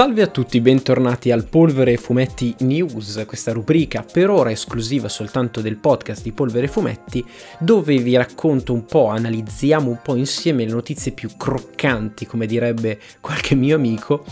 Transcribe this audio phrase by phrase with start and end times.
[0.00, 5.78] Salve a tutti, bentornati al Polvere Fumetti News, questa rubrica per ora esclusiva soltanto del
[5.78, 7.24] podcast di Polvere Fumetti,
[7.58, 13.00] dove vi racconto un po', analizziamo un po' insieme le notizie più croccanti, come direbbe
[13.20, 14.24] qualche mio amico,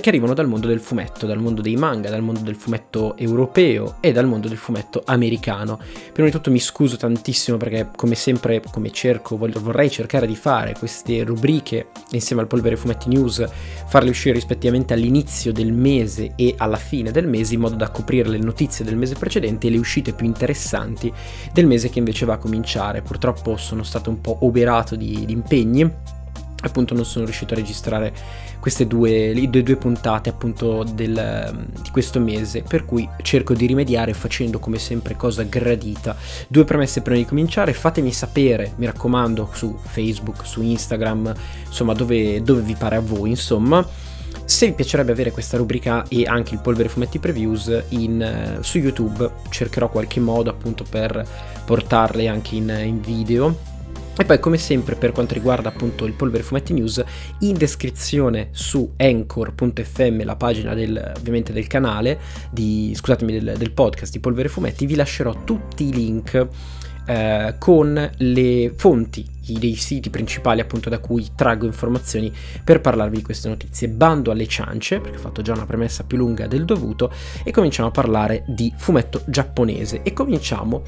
[0.00, 3.96] che arrivano dal mondo del fumetto, dal mondo dei manga, dal mondo del fumetto europeo
[4.00, 5.78] e dal mondo del fumetto americano.
[6.10, 10.36] Prima di tutto mi scuso tantissimo perché come sempre, come cerco, voglio, vorrei cercare di
[10.36, 13.46] fare queste rubriche insieme al Polvere Fumetti News,
[13.86, 18.30] farle uscire rispettivamente all'inizio del mese e alla fine del mese in modo da coprire
[18.30, 21.12] le notizie del mese precedente e le uscite più interessanti
[21.52, 23.02] del mese che invece va a cominciare.
[23.02, 26.16] Purtroppo sono stato un po' oberato di, di impegni
[26.62, 28.12] appunto non sono riuscito a registrare
[28.58, 34.12] queste due, le due puntate appunto del, di questo mese per cui cerco di rimediare
[34.12, 36.16] facendo come sempre cosa gradita.
[36.48, 41.32] Due premesse prima di cominciare fatemi sapere mi raccomando su facebook su instagram
[41.66, 43.86] insomma dove, dove vi pare a voi insomma.
[44.44, 49.30] Se vi piacerebbe avere questa rubrica e anche il polvere fumetti previews in, su youtube
[49.50, 51.26] cercherò qualche modo appunto per
[51.64, 53.67] portarle anche in, in video
[54.18, 57.02] e poi come sempre per quanto riguarda appunto il Polvere Fumetti News,
[57.40, 62.18] in descrizione su anchor.fm, la pagina del, ovviamente del canale,
[62.50, 66.48] di, scusatemi del, del podcast di Polvere Fumetti, vi lascerò tutti i link
[67.06, 72.30] eh, con le fonti dei siti principali appunto da cui traggo informazioni
[72.64, 73.88] per parlarvi di queste notizie.
[73.88, 77.12] Bando alle ciance, perché ho fatto già una premessa più lunga del dovuto,
[77.44, 80.02] e cominciamo a parlare di fumetto giapponese.
[80.02, 80.82] E cominciamo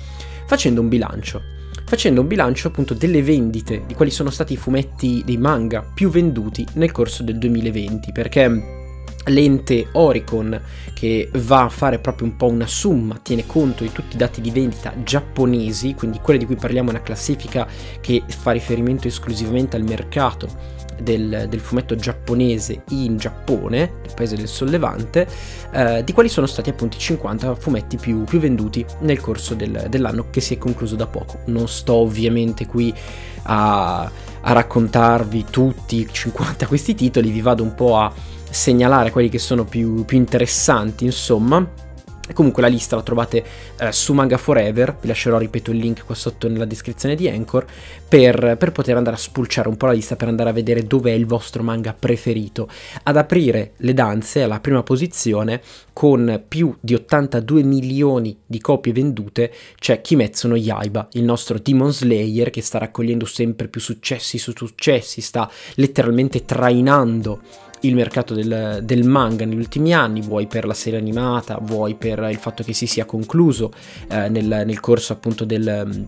[0.47, 1.59] facendo un bilancio
[1.91, 6.09] facendo un bilancio appunto delle vendite, di quali sono stati i fumetti dei manga più
[6.09, 8.79] venduti nel corso del 2020, perché
[9.25, 10.61] l'ente Oricon
[10.95, 14.41] che va a fare proprio un po' una summa, tiene conto di tutti i dati
[14.41, 17.67] di vendita giapponesi, quindi quelle di cui parliamo è una classifica
[18.01, 24.49] che fa riferimento esclusivamente al mercato del, del, fumetto giapponese in Giappone, il paese del
[24.49, 25.27] sollevante,
[25.73, 29.87] eh, di quali sono stati appunto i 50 fumetti più, più venduti nel corso del,
[29.89, 31.41] dell'anno che si è concluso da poco.
[31.47, 32.95] Non sto ovviamente qui
[33.43, 38.13] a, a raccontarvi tutti i 50 questi titoli, vi vado un po' a
[38.51, 41.89] segnalare quelli che sono più, più interessanti, insomma
[42.33, 43.45] Comunque la lista la trovate
[43.79, 47.67] eh, su Manga Forever, vi lascerò, ripeto, il link qua sotto nella descrizione di Anchor,
[48.09, 51.11] per, per, poter andare a spulciare un po' la lista, per andare a vedere dove
[51.11, 52.69] è il vostro manga preferito.
[53.03, 55.61] Ad aprire le danze alla prima posizione,
[55.93, 61.93] con più di 82 milioni di copie vendute, c'è Kimetsu no Yaiba, il nostro Demon
[61.93, 68.81] Slayer, che sta raccogliendo sempre più successi su successi, sta letteralmente trainando il mercato del,
[68.83, 72.73] del, manga negli ultimi anni, vuoi per la serie animata, vuoi per il fatto che
[72.73, 73.73] si sia concluso
[74.09, 76.07] eh, nel, nel, corso appunto del,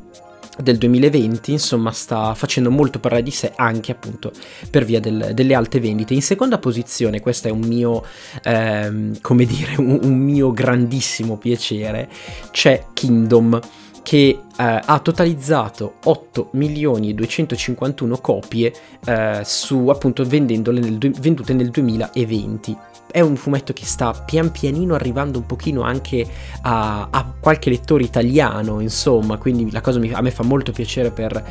[0.58, 4.32] del 2020, insomma sta facendo molto parlare di sé anche appunto
[4.70, 6.14] per via del, delle alte vendite.
[6.14, 8.04] In seconda posizione, questo è un mio,
[8.42, 12.08] ehm, come dire, un, un mio grandissimo piacere,
[12.50, 13.60] c'è Kingdom
[14.02, 18.72] che eh, ha totalizzato 8 milioni e 251 copie
[19.04, 22.76] eh, su appunto vendendole nel, vendute nel 2020
[23.10, 26.26] è un fumetto che sta pian pianino arrivando un pochino anche
[26.62, 31.10] a, a qualche lettore italiano insomma quindi la cosa mi, a me fa molto piacere
[31.10, 31.44] per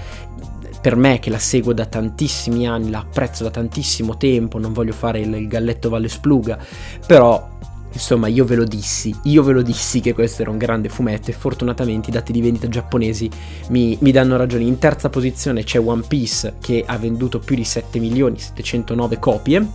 [0.81, 4.93] per me che la seguo da tantissimi anni, la apprezzo da tantissimo tempo, non voglio
[4.93, 6.57] fare il, il galletto Valle Spluga,
[7.05, 7.59] però
[7.93, 11.29] Insomma, io ve lo dissi, io ve lo dissi che questo era un grande fumetto
[11.29, 13.29] e fortunatamente i dati di vendita giapponesi
[13.69, 14.63] mi, mi danno ragione.
[14.63, 19.67] In terza posizione c'è One Piece che ha venduto più di 7 milioni 709 copie.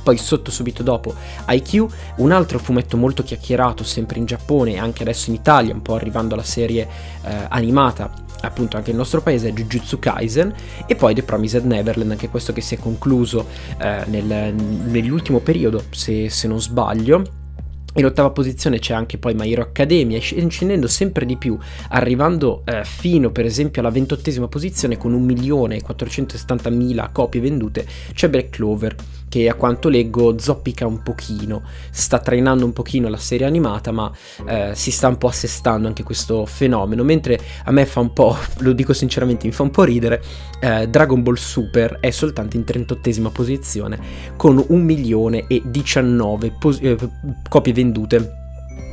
[0.00, 1.14] Poi sotto subito dopo
[1.48, 1.86] IQ,
[2.16, 5.96] un altro fumetto molto chiacchierato sempre in Giappone e anche adesso in Italia, un po'
[5.96, 6.88] arrivando alla serie
[7.24, 10.54] eh, animata appunto anche nel nostro paese Jujutsu Kaisen
[10.86, 13.46] e poi The Promised Neverland anche questo che si è concluso
[13.78, 17.24] eh, nel, nell'ultimo periodo se, se non sbaglio
[17.94, 22.84] in ottava posizione c'è anche poi My Hero Academia, scendendo sempre di più, arrivando eh,
[22.84, 28.94] fino per esempio alla ventottesima posizione con 1.470.000 copie vendute, c'è Black Clover
[29.28, 34.10] che a quanto leggo zoppica un pochino, sta trainando un pochino la serie animata ma
[34.46, 38.36] eh, si sta un po' assestando anche questo fenomeno, mentre a me fa un po',
[38.60, 40.22] lo dico sinceramente, mi fa un po' ridere,
[40.60, 43.98] eh, Dragon Ball Super è soltanto in 38esima posizione
[44.36, 46.96] con 1 milione e 19 pos- eh,
[47.48, 47.77] copie vendute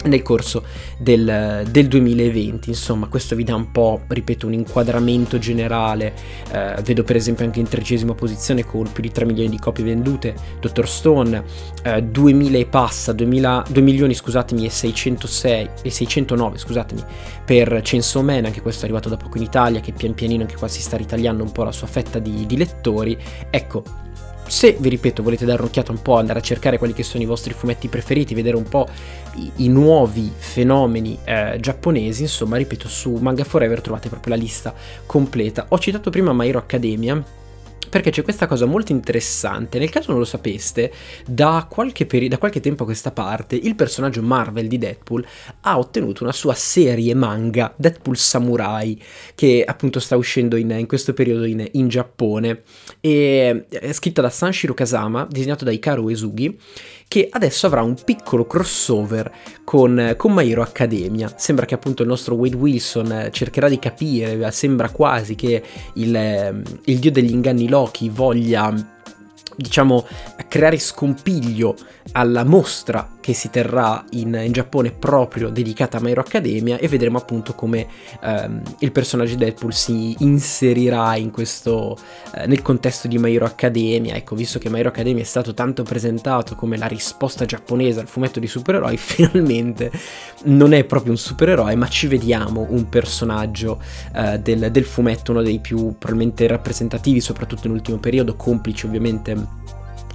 [0.06, 0.64] nel corso
[0.98, 2.70] del, del, 2020.
[2.70, 6.14] Insomma, questo vi dà un po', ripeto, un inquadramento generale.
[6.52, 9.84] Eh, vedo per esempio anche in tredicesima posizione con più di 3 milioni di copie
[9.84, 10.88] vendute, Dr.
[10.88, 11.44] Stone,
[11.84, 17.04] eh, 2000 e passa, 2000, 2 milioni scusatemi e 606 e 609 scusatemi
[17.46, 20.56] per Censo Man, anche questo è arrivato da poco in Italia, che pian pianino anche
[20.56, 23.18] qua si sta ritagliando un po' la sua fetta di, di lettori.
[23.50, 23.84] Ecco,
[24.47, 27.25] se vi ripeto volete dare un'occhiata un po', andare a cercare quelli che sono i
[27.25, 28.88] vostri fumetti preferiti, vedere un po'
[29.36, 34.74] i, i nuovi fenomeni eh, giapponesi, insomma ripeto su Manga Forever trovate proprio la lista
[35.06, 35.65] completa.
[35.69, 37.44] Ho citato prima My Hero Academia
[37.90, 39.80] perché c'è questa cosa molto interessante.
[39.80, 40.92] Nel caso non lo sapeste,
[41.26, 45.26] da qualche, peri- da qualche, tempo a questa parte, il personaggio Marvel di Deadpool
[45.62, 49.02] ha ottenuto una sua serie manga, Deadpool Samurai,
[49.36, 52.64] che appunto sta uscendo in, in questo periodo in, in, Giappone.
[53.00, 56.58] E è scritta da Sanshiro Kazama, disegnato da Hikaru Esugi
[57.08, 59.32] che adesso avrà un piccolo crossover
[59.64, 61.32] con, con My Hero Academia.
[61.38, 65.62] Sembra che appunto il nostro Wade Wilson eh, cercherà di capire, sembra quasi che
[65.94, 68.74] il, ehm, il dio degli inganni Loki voglia
[69.57, 70.06] diciamo,
[70.48, 71.75] creare scompiglio
[72.13, 76.88] alla mostra che si terrà in, in Giappone proprio dedicata a My Hero Academia e
[76.88, 77.88] vedremo appunto come
[78.22, 81.98] ehm, il personaggio di Deadpool si inserirà in questo,
[82.36, 84.13] eh, nel contesto di My Hero Academia.
[84.13, 88.07] Ecco, visto che My Hero Academia è stato tanto presentato come la risposta giapponese al
[88.07, 89.92] fumetto di supereroi, finalmente
[90.44, 93.81] non è proprio un supereroe, ma ci vediamo un personaggio
[94.13, 99.63] eh, del, del fumetto, uno dei più probabilmente rappresentativi, soprattutto nell'ultimo periodo, complice ovviamente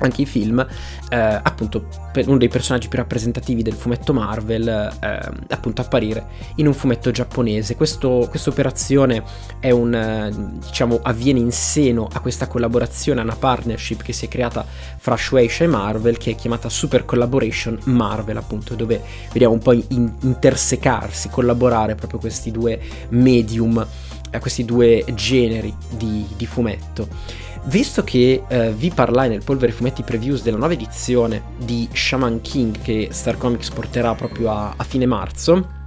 [0.00, 0.64] anche i film,
[1.11, 1.87] eh, appunto
[2.26, 6.26] uno dei personaggi più rappresentativi del fumetto Marvel, eh, appunto apparire
[6.56, 7.76] in un fumetto giapponese.
[7.76, 9.23] questa operazione
[9.61, 10.32] è un, eh,
[10.67, 14.64] diciamo, avviene in seno a questa collaborazione, a una partnership che si è creata
[14.97, 19.00] fra Shueisha e Marvel, che è chiamata Super Collaboration Marvel, appunto, dove
[19.32, 22.81] vediamo un po' in- intersecarsi, collaborare proprio questi due
[23.11, 23.87] medium,
[24.31, 27.49] eh, questi due generi di, di fumetto.
[27.65, 32.81] Visto che eh, vi parlai nel Polvere Fumetti Previews della nuova edizione di Shaman King
[32.81, 35.79] che Star Comics porterà proprio a, a fine marzo,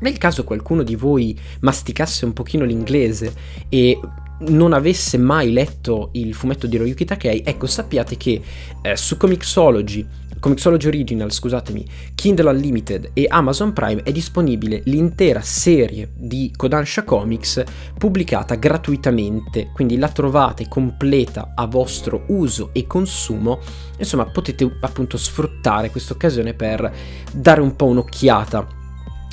[0.00, 3.34] nel caso qualcuno di voi masticasse un pochino l'inglese
[3.70, 3.98] e
[4.38, 8.42] non avesse mai letto il fumetto di Royuki Takei, ecco sappiate che
[8.82, 10.06] eh, su Comixology
[10.38, 11.84] Comixology Original, scusatemi,
[12.14, 17.62] Kindle Unlimited e Amazon Prime è disponibile l'intera serie di Kodansha Comics
[17.96, 23.60] pubblicata gratuitamente, quindi la trovate completa a vostro uso e consumo,
[23.98, 26.92] insomma potete appunto sfruttare questa occasione per
[27.32, 28.84] dare un po' un'occhiata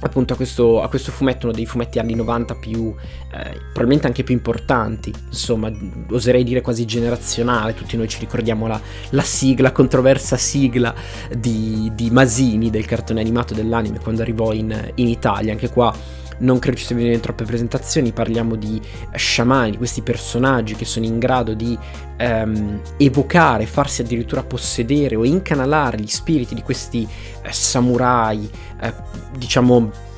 [0.03, 2.93] appunto a questo, a questo, fumetto, uno dei fumetti anni 90 più,
[3.33, 5.71] eh, probabilmente anche più importanti, insomma,
[6.09, 8.79] oserei dire quasi generazionale, tutti noi ci ricordiamo la,
[9.11, 10.93] la sigla, controversa sigla
[11.35, 16.59] di, di, Masini del cartone animato dell'anime quando arrivò in, in Italia, anche qua non
[16.59, 18.79] credo ci siano troppe presentazioni, parliamo di
[19.15, 21.77] sciamani, di questi personaggi che sono in grado di
[22.17, 27.07] ehm, evocare, farsi addirittura possedere o incanalare gli spiriti di questi
[27.41, 28.49] eh, samurai,
[28.81, 28.93] eh,
[29.37, 30.11] diciamo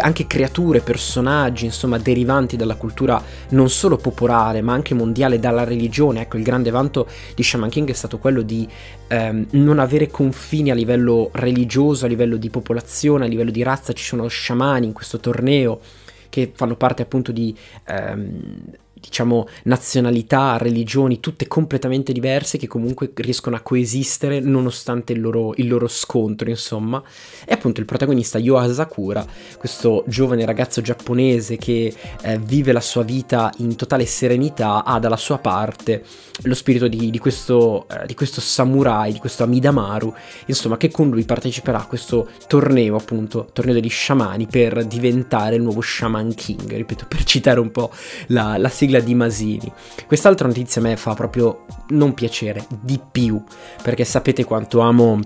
[0.00, 6.22] anche creature, personaggi, insomma, derivanti dalla cultura non solo popolare, ma anche mondiale, dalla religione.
[6.22, 8.68] Ecco, il grande vanto di Shaman King è stato quello di
[9.08, 13.92] ehm, non avere confini a livello religioso, a livello di popolazione, a livello di razza.
[13.92, 15.80] Ci sono sciamani in questo torneo
[16.28, 17.56] che fanno parte appunto di
[17.86, 18.60] ehm,
[19.00, 25.68] diciamo, nazionalità, religioni, tutte completamente diverse che comunque riescono a coesistere nonostante il loro, il
[25.68, 27.02] loro scontro, insomma.
[27.44, 29.26] E appunto il protagonista Yo Asakura,
[29.58, 35.16] questo giovane ragazzo giapponese che eh, vive la sua vita in totale serenità, ha dalla
[35.16, 36.04] sua parte
[36.42, 40.14] lo spirito di, di, questo, eh, di questo samurai, di questo Amidamaru,
[40.46, 45.62] insomma, che con lui parteciperà a questo torneo, appunto, torneo degli sciamani per diventare il
[45.62, 47.90] nuovo Shaman King, ripeto, per citare un po'
[48.28, 49.72] la, la sigla sigla di Masini.
[50.06, 53.42] Quest'altra notizia a me fa proprio non piacere, di più,
[53.82, 55.20] perché sapete quanto amo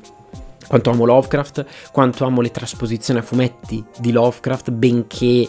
[0.67, 5.47] quanto amo Lovecraft, quanto amo le trasposizioni a fumetti di Lovecraft, benché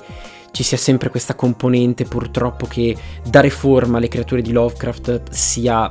[0.52, 5.90] ci sia sempre questa componente purtroppo che dare forma alle creature di Lovecraft sia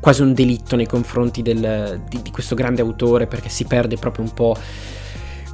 [0.00, 4.24] quasi un delitto nei confronti del, di, di, questo grande autore perché si perde proprio
[4.24, 4.56] un po'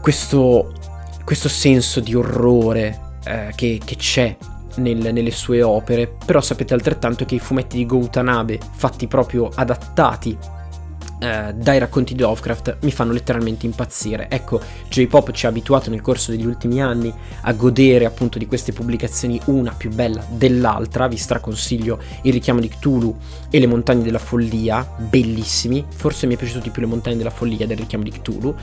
[0.01, 0.73] questo,
[1.25, 4.35] questo senso di orrore eh, che, che c'è
[4.77, 10.37] nel, nelle sue opere, però sapete altrettanto che i fumetti di Gautanabe, fatti proprio adattati
[11.21, 14.29] eh, dai racconti di Lovecraft mi fanno letteralmente impazzire.
[14.31, 17.13] Ecco, J-Pop ci ha abituato nel corso degli ultimi anni
[17.43, 22.69] a godere appunto di queste pubblicazioni una più bella dell'altra, vi straconsiglio Il richiamo di
[22.69, 23.15] Cthulhu
[23.51, 27.31] e Le montagne della follia, bellissimi, forse mi è piaciuto di più Le montagne della
[27.31, 28.55] follia del richiamo di Cthulhu.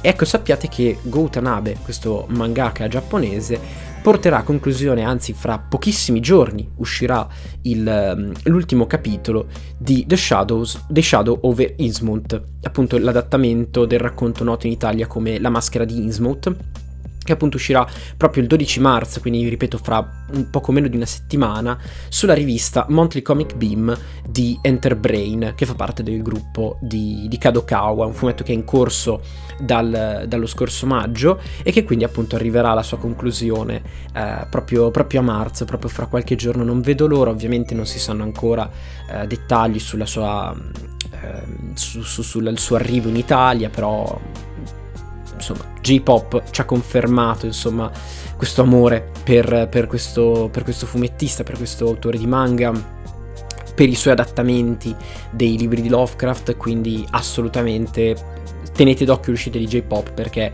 [0.00, 6.70] Ecco, sappiate che Go Utanabe, questo mangaka giapponese, porterà a conclusione, anzi fra pochissimi giorni
[6.76, 7.26] uscirà
[7.62, 9.46] il, ehm, l'ultimo capitolo
[9.78, 15.40] di The, Shadows, The Shadow over Innsmouth, appunto l'adattamento del racconto noto in Italia come
[15.40, 16.54] La maschera di Innsmouth
[17.24, 21.06] che appunto uscirà proprio il 12 marzo, quindi ripeto fra un poco meno di una
[21.06, 21.78] settimana,
[22.08, 23.96] sulla rivista Monthly Comic Beam
[24.28, 28.64] di Enterbrain, che fa parte del gruppo di, di Kadokawa, un fumetto che è in
[28.64, 29.22] corso
[29.58, 33.82] dal, dallo scorso maggio e che quindi appunto arriverà alla sua conclusione
[34.14, 36.64] eh, proprio, proprio, a marzo, proprio fra qualche giorno.
[36.64, 38.70] Non vedo l'ora, ovviamente non si sanno ancora
[39.10, 40.54] eh, dettagli sulla sua,
[41.10, 41.42] eh,
[41.74, 44.20] su, su, sul suo arrivo in Italia, però
[45.34, 47.90] insomma, J-Pop ci ha confermato, insomma,
[48.36, 52.72] questo amore per, per, questo, per questo fumettista, per questo autore di manga,
[53.74, 54.94] per i suoi adattamenti
[55.30, 58.16] dei libri di Lovecraft, quindi assolutamente
[58.74, 60.52] tenete d'occhio l'uscita di J-Pop perché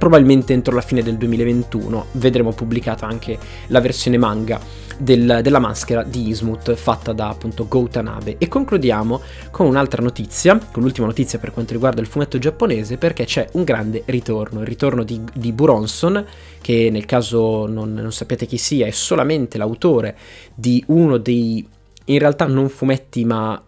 [0.00, 4.58] probabilmente entro la fine del 2021 vedremo pubblicata anche la versione manga
[4.96, 8.36] del, della maschera di Ismut fatta da appunto Goutanabe.
[8.38, 13.26] E concludiamo con un'altra notizia, con l'ultima notizia per quanto riguarda il fumetto giapponese, perché
[13.26, 16.24] c'è un grande ritorno, il ritorno di, di Buronson,
[16.62, 20.16] che nel caso non, non sapete chi sia, è solamente l'autore
[20.54, 21.66] di uno dei,
[22.06, 23.62] in realtà non fumetti ma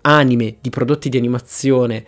[0.00, 2.04] anime di prodotti di animazione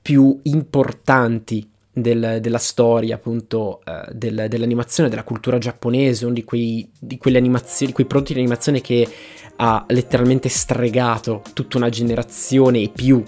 [0.00, 6.86] più importanti del, della storia, appunto, eh, del, dell'animazione, della cultura giapponese, uno di quei,
[6.98, 9.08] di di quei prodotti di animazione che
[9.56, 13.22] ha letteralmente stregato tutta una generazione e più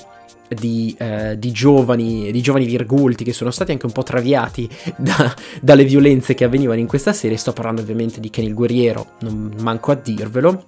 [0.48, 5.34] di, eh, di, giovani, di giovani virgulti che sono stati anche un po' traviati da,
[5.60, 7.36] dalle violenze che avvenivano in questa serie.
[7.36, 10.64] Sto parlando ovviamente di Ken il Guerriero, non manco a dirvelo.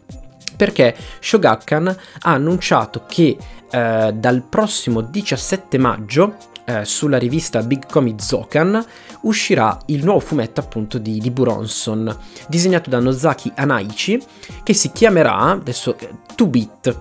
[0.57, 3.37] Perché Shogakukan ha annunciato che
[3.71, 6.35] eh, dal prossimo 17 maggio
[6.69, 8.85] eh, sulla rivista Big Comic Zokan
[9.23, 12.15] uscirà il nuovo fumetto appunto di, di Buronson,
[12.47, 14.23] disegnato da Nozaki Anaichi,
[14.63, 15.97] che si chiamerà adesso
[16.37, 17.01] 2-Bit.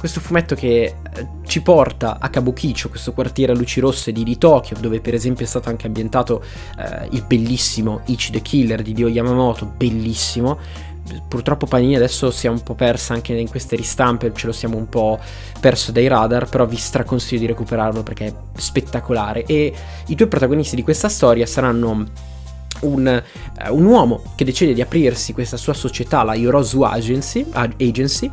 [0.00, 0.94] Questo fumetto che eh,
[1.46, 5.44] ci porta a Kabukicho, questo quartiere a luci rosse di, di Tokyo, dove per esempio
[5.44, 6.42] è stato anche ambientato
[6.76, 10.58] eh, il bellissimo Ichi the Killer di Dio Yamamoto, bellissimo,
[11.28, 14.76] purtroppo Panini adesso si è un po' persa anche in queste ristampe, ce lo siamo
[14.76, 15.18] un po'
[15.60, 19.44] perso dai radar, però vi straconsiglio di recuperarlo perché è spettacolare.
[19.44, 19.72] E
[20.06, 22.06] i due protagonisti di questa storia saranno
[22.80, 23.22] un,
[23.68, 28.30] uh, un uomo che decide di aprirsi questa sua società, la Yorozu Agency, Agency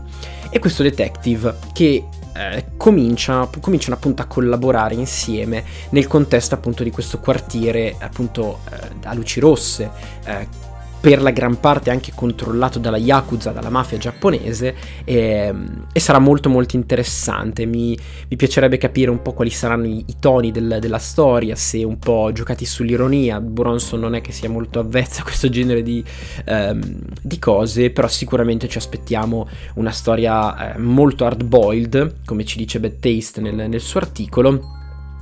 [0.50, 6.90] e questo detective che eh, cominciano, cominciano, appunto a collaborare insieme nel contesto appunto di
[6.90, 9.90] questo quartiere appunto eh, a luci rosse
[10.26, 10.70] eh,
[11.02, 16.20] per la gran parte anche controllato dalla Yakuza, dalla mafia giapponese, e, ehm, e sarà
[16.20, 17.66] molto molto interessante.
[17.66, 17.98] Mi,
[18.30, 21.98] mi, piacerebbe capire un po' quali saranno i, i toni del, della storia, se un
[21.98, 23.42] po' giocati sull'ironia.
[23.42, 26.04] Bronson non è che sia molto avvezzo a questo genere di,
[26.46, 32.80] ehm, di cose, però sicuramente ci aspettiamo una storia eh, molto hard-boiled, come ci dice
[32.80, 34.80] Bad Taste nel, nel suo articolo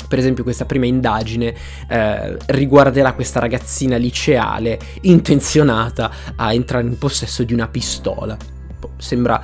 [0.10, 1.54] per esempio questa prima indagine
[1.88, 8.36] eh, riguarderà questa ragazzina liceale intenzionata a entrare in possesso di una pistola.
[8.80, 9.42] Boh, sembra,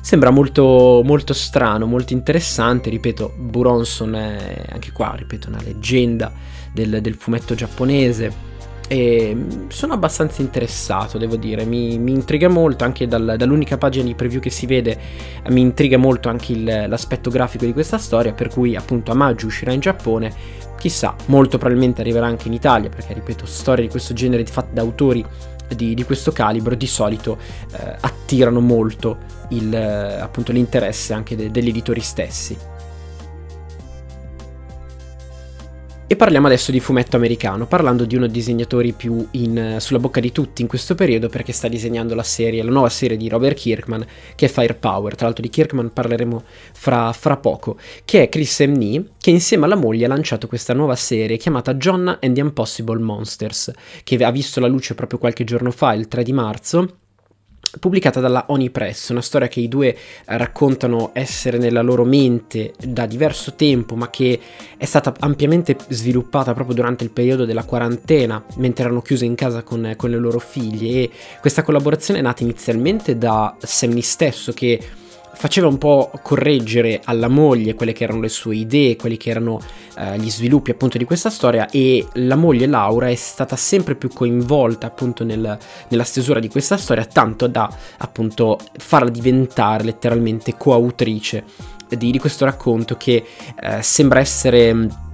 [0.00, 6.32] sembra molto, molto strano, molto interessante, ripeto, Buronson è anche qua, ripeto, una leggenda
[6.72, 8.56] del, del fumetto giapponese
[8.88, 9.36] e
[9.68, 14.40] sono abbastanza interessato, devo dire, mi, mi intriga molto anche dal, dall'unica pagina di preview
[14.40, 14.98] che si vede,
[15.48, 19.46] mi intriga molto anche il, l'aspetto grafico di questa storia, per cui appunto a maggio
[19.46, 20.32] uscirà in Giappone,
[20.78, 24.80] chissà, molto probabilmente arriverà anche in Italia, perché ripeto, storie di questo genere fatte da
[24.80, 25.24] autori
[25.76, 27.36] di, di, questo calibro di solito
[27.72, 29.18] eh, attirano molto
[29.50, 32.56] il, appunto, l'interesse anche de, degli editori stessi.
[36.10, 40.20] E parliamo adesso di fumetto americano, parlando di uno dei disegnatori più in, sulla bocca
[40.20, 43.54] di tutti in questo periodo perché sta disegnando la serie, la nuova serie di Robert
[43.54, 48.58] Kirkman che è Firepower, tra l'altro di Kirkman parleremo fra, fra poco, che è Chris
[48.60, 48.72] M.
[48.72, 52.98] Nee che insieme alla moglie ha lanciato questa nuova serie chiamata John and the Impossible
[52.98, 53.70] Monsters,
[54.02, 56.96] che ha visto la luce proprio qualche giorno fa, il 3 di marzo,
[57.78, 63.06] pubblicata dalla Oni Press, una storia che i due raccontano essere nella loro mente da
[63.06, 64.38] diverso tempo, ma che
[64.76, 69.62] è stata ampiamente sviluppata proprio durante il periodo della quarantena, mentre erano chiuse in casa
[69.62, 71.02] con, con le loro figlie.
[71.02, 71.10] E
[71.40, 74.80] questa collaborazione è nata inizialmente da Sammy stesso, che
[75.38, 79.60] faceva un po' correggere alla moglie quelle che erano le sue idee, quelli che erano
[79.96, 84.08] eh, gli sviluppi appunto di questa storia e la moglie Laura è stata sempre più
[84.08, 85.56] coinvolta appunto nel,
[85.88, 91.44] nella stesura di questa storia, tanto da appunto farla diventare letteralmente coautrice
[91.88, 93.24] di, di questo racconto che
[93.60, 95.06] eh, sembra essere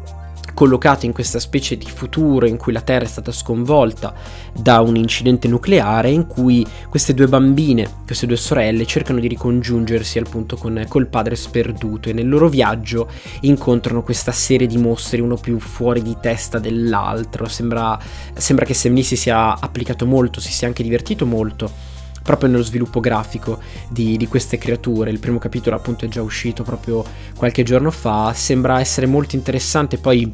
[0.54, 4.14] collocato in questa specie di futuro in cui la Terra è stata sconvolta
[4.52, 10.18] da un incidente nucleare in cui queste due bambine, queste due sorelle, cercano di ricongiungersi
[10.18, 13.08] al punto con col padre sperduto e nel loro viaggio
[13.40, 17.46] incontrano questa serie di mostri, uno più fuori di testa dell'altro.
[17.48, 17.98] Sembra,
[18.34, 21.93] sembra che Lee si sia applicato molto, si sia anche divertito molto
[22.24, 25.10] proprio nello sviluppo grafico di, di, queste creature.
[25.10, 27.04] Il primo capitolo appunto è già uscito proprio
[27.36, 30.32] qualche giorno fa, sembra essere molto interessante, poi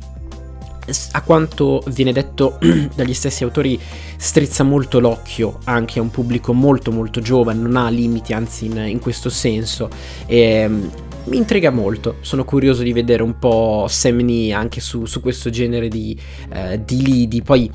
[1.12, 2.58] a quanto viene detto
[2.94, 3.78] dagli stessi autori
[4.16, 8.76] strizza molto l'occhio anche a un pubblico molto molto giovane, non ha limiti anzi in,
[8.86, 9.88] in questo senso.
[10.26, 10.90] E um,
[11.24, 15.88] mi intriga molto, sono curioso di vedere un po' Semni anche su, su questo genere
[15.88, 16.18] di,
[16.52, 17.70] uh, di lidi, poi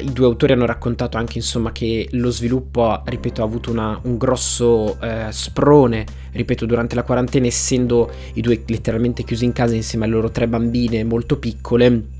[0.00, 4.16] i due autori hanno raccontato anche insomma che lo sviluppo, ripeto, ha avuto una, un
[4.16, 10.04] grosso eh, sprone, ripeto, durante la quarantena, essendo i due letteralmente chiusi in casa insieme
[10.04, 12.14] alle loro tre bambine molto piccole.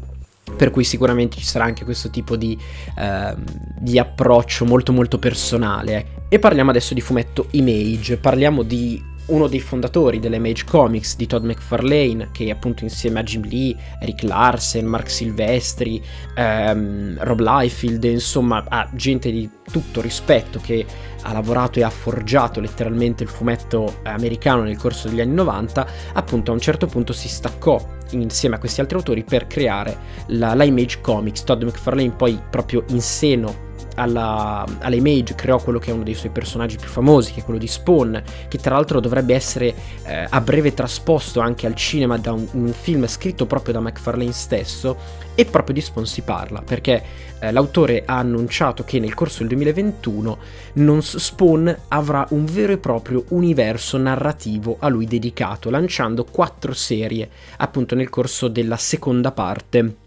[0.57, 2.57] Per cui sicuramente ci sarà anche questo tipo di,
[2.99, 3.35] eh,
[3.81, 6.25] di approccio molto molto personale.
[6.29, 11.27] E parliamo adesso di fumetto Image, parliamo di uno dei fondatori delle Mage Comics di
[11.27, 16.03] Todd McFarlane, che appunto insieme a Jim Lee, Eric Larsen, Mark Silvestri,
[16.35, 20.87] ehm, Rob Liefeld, insomma, ha gente di tutto rispetto che
[21.23, 26.53] ha lavorato e ha forgiato letteralmente il fumetto americano nel corso degli anni 90, appunto
[26.53, 29.97] a un certo punto si staccò insieme a questi altri autori per creare
[30.29, 31.43] la, la Image Comics.
[31.43, 33.66] Todd McFarlane poi proprio in seno
[33.97, 37.45] alla, alla, Image creò quello che è uno dei suoi personaggi più famosi, che è
[37.45, 39.75] quello di Spawn, che tra l'altro dovrebbe essere
[40.05, 44.33] eh, a breve trasposto anche al cinema da un, un, film scritto proprio da McFarlane
[44.33, 47.03] stesso, e proprio di Spawn si parla, perché
[47.39, 50.39] eh, l'autore ha annunciato che nel corso del 2021
[50.75, 57.29] non, Spawn avrà un vero e proprio universo narrativo a lui dedicato, lanciando quattro serie
[57.59, 60.05] appunto nel corso della seconda parte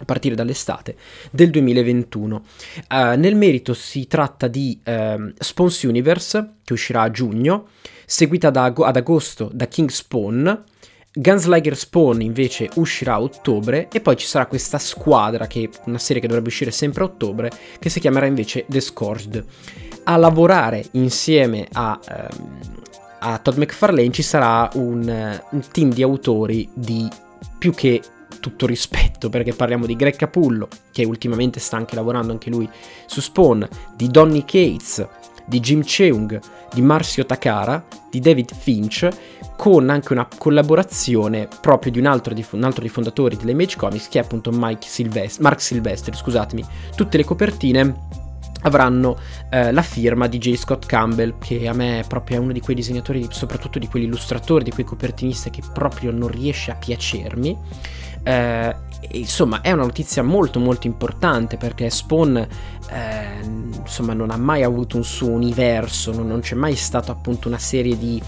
[0.00, 0.96] a partire dall'estate
[1.30, 2.36] del 2021.
[2.36, 7.68] Uh, eh, nel merito si tratta di uh, Spawns Universe, che uscirà a giugno,
[8.06, 10.64] seguita ad, ad agosto da King Spawn,
[11.12, 15.98] Gunslinger Spawn invece uscirà a ottobre e poi ci sarà questa squadra, che è una
[15.98, 19.44] serie che dovrebbe uscire sempre a ottobre, che si chiamerà invece The Scourged.
[20.04, 21.98] A lavorare insieme a...
[22.08, 22.58] Um,
[23.22, 27.06] a Todd McFarlane ci sarà un, un team di autori di
[27.58, 28.00] più che
[28.40, 32.68] tutto rispetto perché parliamo di Greg Capullo che ultimamente sta anche lavorando anche lui
[33.06, 35.06] su Spawn, di Donny Cates,
[35.46, 36.40] di Jim Cheung,
[36.72, 39.08] di Marcio Takara, di David Finch
[39.56, 43.76] con anche una collaborazione proprio di un altro, di, un altro dei fondatori delle Image
[43.76, 44.50] Comics che è appunto
[44.80, 46.64] Silvestri, Mark Silvestri, scusatemi.
[46.94, 47.94] Tutte le copertine
[48.62, 49.18] avranno
[49.50, 50.54] eh, la firma di J.
[50.54, 54.64] Scott Campbell, che a me proprio è uno di quei disegnatori, soprattutto di quegli illustratori,
[54.64, 57.56] di quei copertinisti che proprio non riesce a piacermi.
[58.22, 58.74] Eh,
[59.12, 62.36] insomma, è una notizia molto molto importante perché Spawn
[62.90, 67.48] eh, insomma, non ha mai avuto un suo universo, non, non c'è mai stata appunto
[67.48, 68.20] una serie di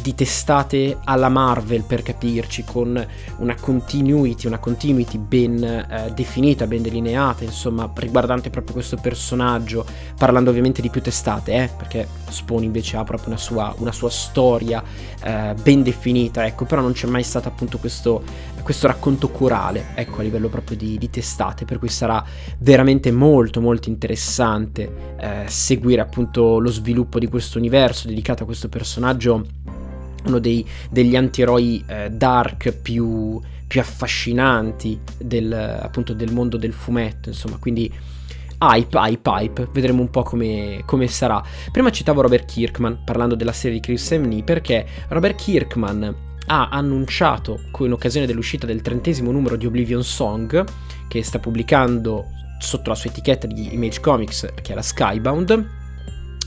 [0.00, 3.06] di testate alla Marvel per capirci, con
[3.38, 9.84] una continuity, una continuity ben eh, definita, ben delineata, insomma, riguardante proprio questo personaggio,
[10.16, 14.10] parlando ovviamente di più testate, eh, perché Spawn invece ha proprio una sua, una sua
[14.10, 14.82] storia
[15.22, 18.22] eh, ben definita, ecco, però non c'è mai stato appunto questo,
[18.62, 22.24] questo racconto corale, ecco, a livello proprio di, di, testate, per cui sarà
[22.58, 28.68] veramente molto molto interessante eh, seguire appunto lo sviluppo di questo universo dedicato a questo
[28.68, 29.44] personaggio
[30.26, 37.28] uno dei, degli antieroi eh, dark più, più affascinanti del, appunto del mondo del fumetto,
[37.28, 37.92] insomma, quindi
[38.58, 41.42] hype, hype, hype, vedremo un po' come, come, sarà.
[41.70, 46.14] Prima citavo Robert Kirkman parlando della serie di Chris Semney perché Robert Kirkman
[46.46, 50.64] ha annunciato in occasione dell'uscita del trentesimo numero di Oblivion Song
[51.08, 52.26] che sta pubblicando
[52.58, 55.85] sotto la sua etichetta di Image Comics che la Skybound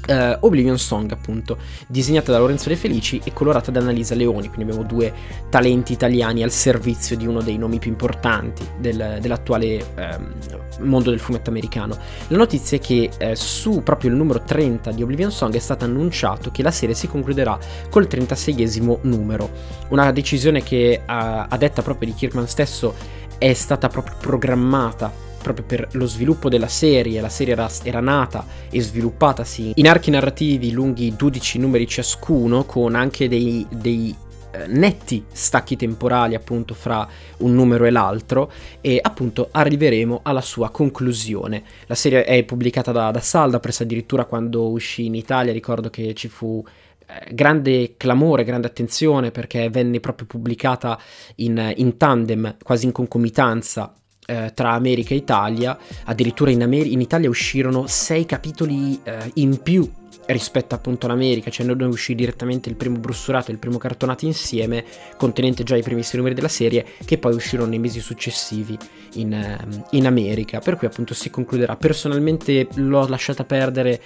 [0.08, 1.58] Uh, Oblivion Song, appunto,
[1.88, 5.14] disegnata da Lorenzo De Felici e colorata da Annalisa Leoni, quindi abbiamo due
[5.50, 11.20] talenti italiani al servizio di uno dei nomi più importanti del, dell'attuale um, mondo del
[11.20, 11.96] fumetto americano.
[12.28, 15.86] La notizia è che uh, su proprio il numero 30 di Oblivion Song è stato
[15.86, 17.58] annunciato che la serie si concluderà
[17.90, 19.50] col 36esimo numero,
[19.90, 22.96] una decisione che uh, a detta proprio di Kirkman stesso
[23.38, 28.46] è stata proprio programmata proprio per lo sviluppo della serie, la serie era, era nata
[28.70, 34.16] e sviluppatasi in archi narrativi lunghi 12 numeri ciascuno, con anche dei, dei
[34.52, 38.52] eh, netti stacchi temporali appunto fra un numero e l'altro.
[38.82, 41.64] E appunto arriveremo alla sua conclusione.
[41.86, 45.54] La serie è pubblicata da, da Salda, presso addirittura quando uscì in Italia.
[45.54, 51.00] Ricordo che ci fu eh, grande clamore, grande attenzione perché venne proprio pubblicata
[51.36, 53.94] in, in tandem, quasi in concomitanza
[54.30, 59.60] eh, tra America e Italia, addirittura in, Amer- in Italia uscirono sei capitoli eh, in
[59.64, 59.90] più
[60.28, 64.86] rispetto appunto all'America, cioè noi uscì direttamente il primo brussurato e il primo cartonato insieme,
[65.18, 68.78] contenente già i primissimi numeri della serie, che poi uscirono nei mesi successivi
[69.14, 71.76] in, ehm, in America, per cui appunto si concluderà.
[71.78, 74.00] Personalmente l'ho lasciata perdere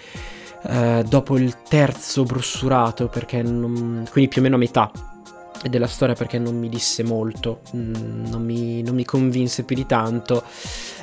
[0.66, 5.12] eh, dopo il terzo brussurato, perché non, quindi più o meno a metà
[5.69, 9.86] della storia perché non mi disse molto, mm, non mi, non mi, convinse più di
[9.86, 10.43] tanto.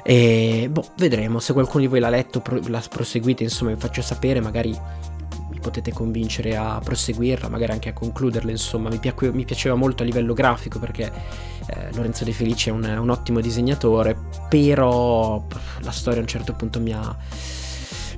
[0.02, 1.38] E boh, vedremo.
[1.40, 4.70] Se qualcuno di voi l'ha letto, pro, la proseguite, insomma vi faccio sapere, magari
[5.50, 8.88] mi potete convincere a proseguirla, magari anche a concluderla, insomma.
[8.88, 11.10] Mi, piace, mi piaceva molto a livello grafico perché
[11.66, 14.16] eh, Lorenzo De Felici è un, un ottimo disegnatore,
[14.48, 15.42] però
[15.80, 17.16] la storia a un certo punto mi ha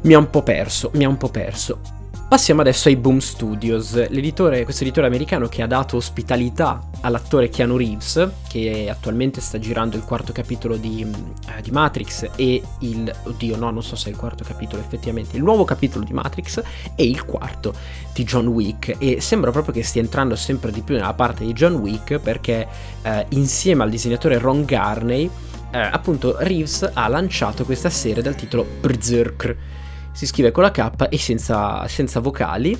[0.02, 2.01] mi ha un po' perso, mi ha un po' perso.
[2.32, 7.76] Passiamo adesso ai Boom Studios, l'editore, questo editore americano che ha dato ospitalità all'attore Keanu
[7.76, 13.14] Reeves, che attualmente sta girando il quarto capitolo di, eh, di, Matrix e il...
[13.24, 16.62] oddio no, non so se è il quarto capitolo effettivamente, il nuovo capitolo di Matrix
[16.94, 17.74] e il quarto
[18.14, 18.96] di John Wick.
[18.96, 22.66] E sembra proprio che stia entrando sempre di più nella parte di John Wick perché
[23.02, 25.28] eh, insieme al disegnatore Ron Garney,
[25.70, 29.80] eh, appunto Reeves ha lanciato questa serie dal titolo Berserk
[30.12, 32.76] si scrive con la K e senza, senza vocali,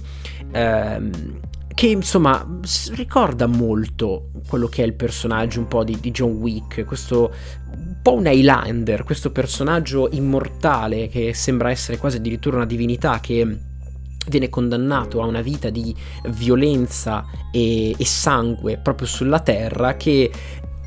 [0.53, 1.41] ehm,
[1.75, 2.47] che insomma
[2.93, 7.33] ricorda molto quello che è il personaggio un po' di, di John Wick, questo
[7.75, 13.59] un po' un Highlander, questo personaggio immortale che sembra essere quasi addirittura una divinità che
[14.29, 15.95] viene condannato a una vita di
[16.29, 20.31] violenza e, e, sangue proprio sulla terra che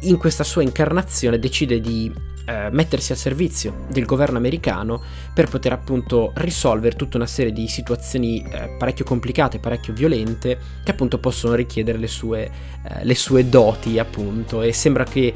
[0.01, 2.12] in questa sua incarnazione decide di
[2.45, 5.01] eh, mettersi al servizio del governo americano
[5.34, 10.91] per poter appunto risolvere tutta una serie di situazioni eh, parecchio complicate, parecchio violente, che
[10.91, 14.62] appunto possono richiedere le sue, eh, le sue doti appunto.
[14.62, 15.34] E sembra che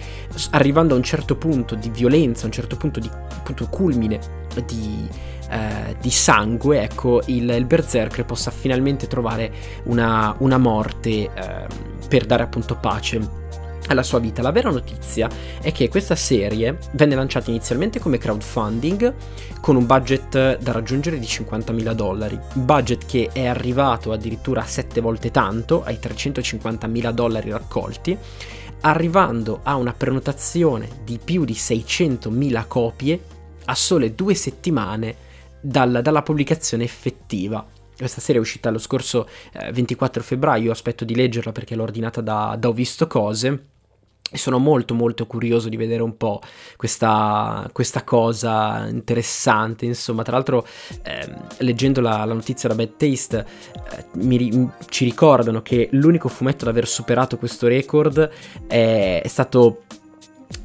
[0.52, 4.20] arrivando a un certo punto di violenza, a un certo punto di appunto, culmine
[4.66, 5.08] di,
[5.50, 9.52] eh, di sangue, ecco, il, il, berserker possa finalmente trovare
[9.84, 11.30] una, una morte eh,
[12.08, 13.48] per dare appunto pace
[13.90, 14.42] alla sua vita.
[14.42, 15.30] La vera notizia
[15.62, 19.14] è che questa serie venne lanciata inizialmente come crowdfunding
[19.60, 25.02] con un budget da raggiungere di 50.000 dollari, budget che è arrivato addirittura a 7
[25.02, 28.18] volte tanto, ai 350.000 dollari raccolti,
[28.82, 33.22] arrivando a una prenotazione di più di 600.000 copie
[33.66, 35.28] a sole due settimane
[35.60, 37.66] dal, dalla pubblicazione effettiva.
[37.96, 42.22] Questa serie è uscita lo scorso eh, 24 febbraio, aspetto di leggerla perché l'ho ordinata
[42.22, 43.66] da, da Ho visto cose
[44.38, 46.42] sono molto molto curioso di vedere un po'
[46.76, 50.66] questa, questa cosa interessante, insomma, tra l'altro
[51.04, 53.46] ehm, leggendo la, la, notizia da Bad Taste
[53.92, 58.30] eh, mi, ci ricordano che l'unico fumetto ad aver superato questo record
[58.68, 59.84] è, è stato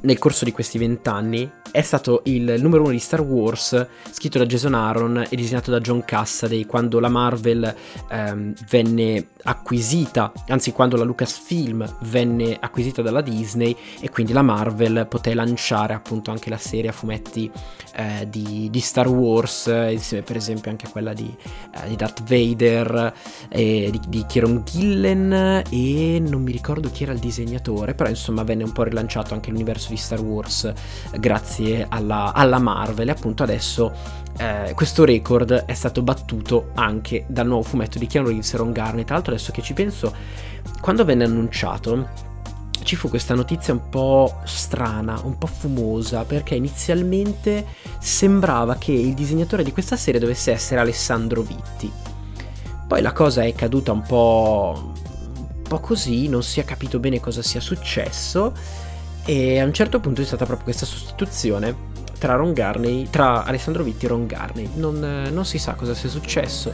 [0.02, 4.46] nel corso di questi vent'anni è stato il numero uno di Star Wars, scritto da
[4.46, 7.74] Jason Aaron e disegnato da John Cassaday, quando la Marvel
[8.10, 15.08] ehm, venne acquisita, anzi quando la Lucasfilm venne acquisita dalla Disney e quindi la Marvel
[15.08, 17.50] poté lanciare appunto anche la serie a fumetti
[17.96, 21.34] eh, di, di, Star Wars, insieme per esempio anche a quella di,
[21.74, 23.12] eh, di Darth Vader,
[23.48, 28.44] eh, di, di Kieron Gillen e non mi ricordo chi era il disegnatore, però insomma
[28.44, 30.72] venne un po' rilanciato anche l'universo di Star Wars
[31.18, 33.92] grazie alla, alla Marvel e appunto adesso
[34.36, 38.72] eh, questo record è stato battuto anche dal nuovo fumetto di Keanu Reeves e Ron
[38.72, 39.04] Garney.
[39.04, 40.14] Tra l'altro adesso che ci penso,
[40.80, 42.32] quando venne annunciato
[42.82, 47.64] ci fu questa notizia un po' strana, un po' fumosa, perché inizialmente
[47.98, 51.90] sembrava che il disegnatore di questa serie dovesse essere Alessandro Vitti.
[52.86, 54.92] Poi la cosa è caduta un po',
[55.56, 58.52] un po' così, non si è capito bene cosa sia successo
[59.26, 64.06] e a un certo punto è stata proprio questa sostituzione tra Garney, tra Alessandro Vitti
[64.06, 64.70] e Ron Garney.
[64.74, 66.72] Non, non, si sa cosa sia successo.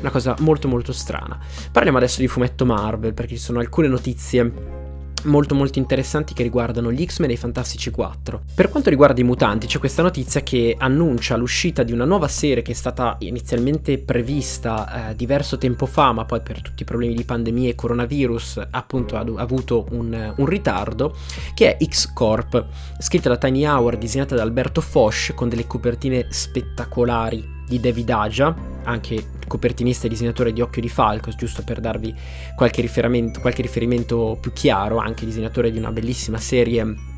[0.00, 1.38] Una cosa molto molto strana.
[1.70, 4.85] Parliamo adesso di fumetto Marvel, perché ci sono alcune notizie
[5.26, 8.42] molto molto interessanti che riguardano gli X-Men e i Fantastici 4.
[8.54, 12.62] Per quanto riguarda i mutanti c'è questa notizia che annuncia l'uscita di una nuova serie
[12.62, 17.14] che è stata inizialmente prevista eh, diverso tempo fa ma poi per tutti i problemi
[17.14, 21.16] di pandemia e coronavirus appunto ha avuto un, un ritardo
[21.54, 22.66] che è X-Corp
[22.98, 28.54] scritta da Tiny Hour disegnata da Alberto Foch con delle copertine spettacolari di David Aja,
[28.84, 32.14] anche copertinista e disegnatore di Occhio di Falco, giusto per darvi
[32.54, 37.14] qualche riferimento, qualche riferimento più chiaro, anche disegnatore di una bellissima serie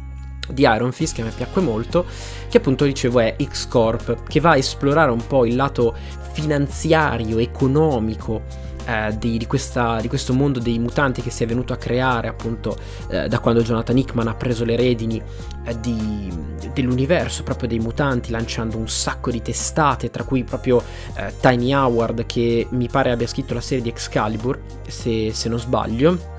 [0.50, 2.06] di Iron Fist che me piacque molto,
[2.48, 5.94] che appunto dicevo è X-Corp, che va a esplorare un po' il lato
[6.32, 8.42] finanziario, economico
[8.88, 12.26] eh, di, di, questa, di, questo mondo dei mutanti che si è venuto a creare
[12.26, 12.74] appunto
[13.10, 15.22] eh, da quando Jonathan Hickman ha preso le redini
[15.64, 16.32] eh, di,
[16.72, 20.82] dell'universo proprio dei mutanti lanciando un sacco di testate tra cui proprio
[21.14, 25.58] eh, Tiny Howard che mi pare abbia scritto la serie di Excalibur se, se non
[25.58, 26.36] sbaglio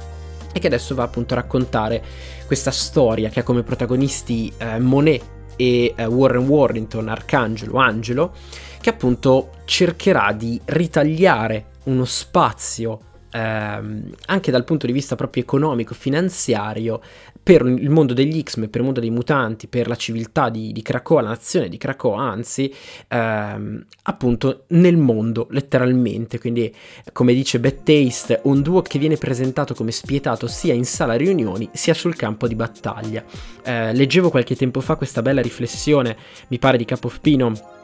[0.51, 2.01] e che adesso va appunto a raccontare
[2.47, 5.23] questa storia che ha come protagonisti eh, Monet
[5.55, 8.33] e eh, Warren Warrington, Arcangelo, Angelo,
[8.81, 12.99] che appunto cercherà di ritagliare uno spazio
[13.31, 17.01] ehm, anche dal punto di vista proprio economico, finanziario,
[17.41, 20.81] per il mondo degli X-Men, per il mondo dei mutanti, per la civiltà di, di
[20.81, 22.71] Krakoa, la nazione di Krakoa, anzi,
[23.07, 26.39] ehm, appunto nel mondo, letteralmente.
[26.39, 26.73] Quindi,
[27.11, 31.69] come dice Bad Taste, un duo che viene presentato come spietato sia in sala riunioni
[31.71, 33.23] sia sul campo di battaglia.
[33.63, 36.15] Eh, leggevo qualche tempo fa questa bella riflessione,
[36.49, 37.77] mi pare di Capo Pino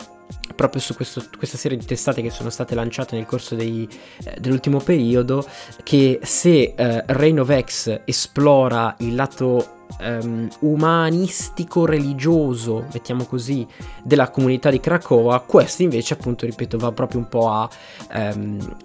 [0.55, 3.87] proprio su questo, questa serie di testate che sono state lanciate nel corso dei,
[4.23, 5.45] eh, dell'ultimo periodo
[5.83, 13.67] che se eh, Reign of X esplora il lato um, umanistico religioso mettiamo così
[14.03, 17.69] della comunità di Cracovia questo invece appunto ripeto va proprio un po' a
[18.13, 18.77] um,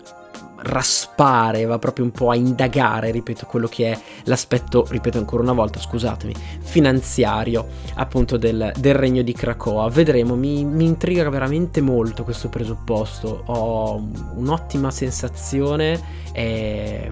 [0.63, 5.53] raspare, va proprio un po' a indagare, ripeto, quello che è l'aspetto, ripeto ancora una
[5.53, 9.89] volta, scusatemi, finanziario appunto del, del regno di Krakoa.
[9.89, 14.03] Vedremo, mi, mi, intriga veramente molto questo presupposto, ho
[14.35, 16.01] un'ottima sensazione
[16.33, 17.11] e,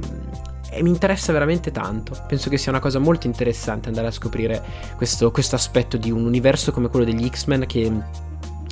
[0.71, 2.17] e mi interessa veramente tanto.
[2.27, 4.63] Penso che sia una cosa molto interessante andare a scoprire
[4.97, 7.93] questo, questo aspetto di un universo come quello degli X-Men che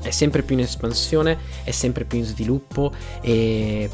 [0.02, 3.90] è sempre più in espansione, è sempre più in sviluppo e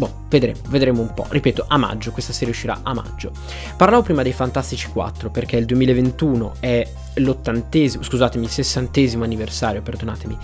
[0.00, 1.26] Boh, vedremo, vedremo un po'.
[1.28, 3.32] Ripeto, a maggio, questa serie uscirà a maggio.
[3.76, 10.38] Parlavo prima dei Fantastici 4 perché il 2021 è l'ottantesimo, scusatemi, il sessantesimo anniversario, perdonatemi,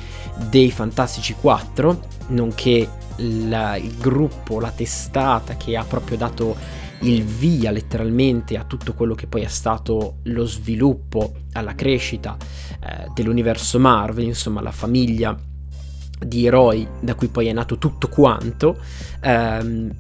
[0.51, 6.55] dei Fantastici 4, nonché la, il gruppo, la testata che ha proprio dato
[7.01, 13.09] il via letteralmente a tutto quello che poi è stato lo sviluppo, alla crescita eh,
[13.15, 15.35] dell'universo Marvel, insomma la famiglia
[16.19, 18.79] di eroi da cui poi è nato tutto quanto.
[19.21, 19.91] Ehm,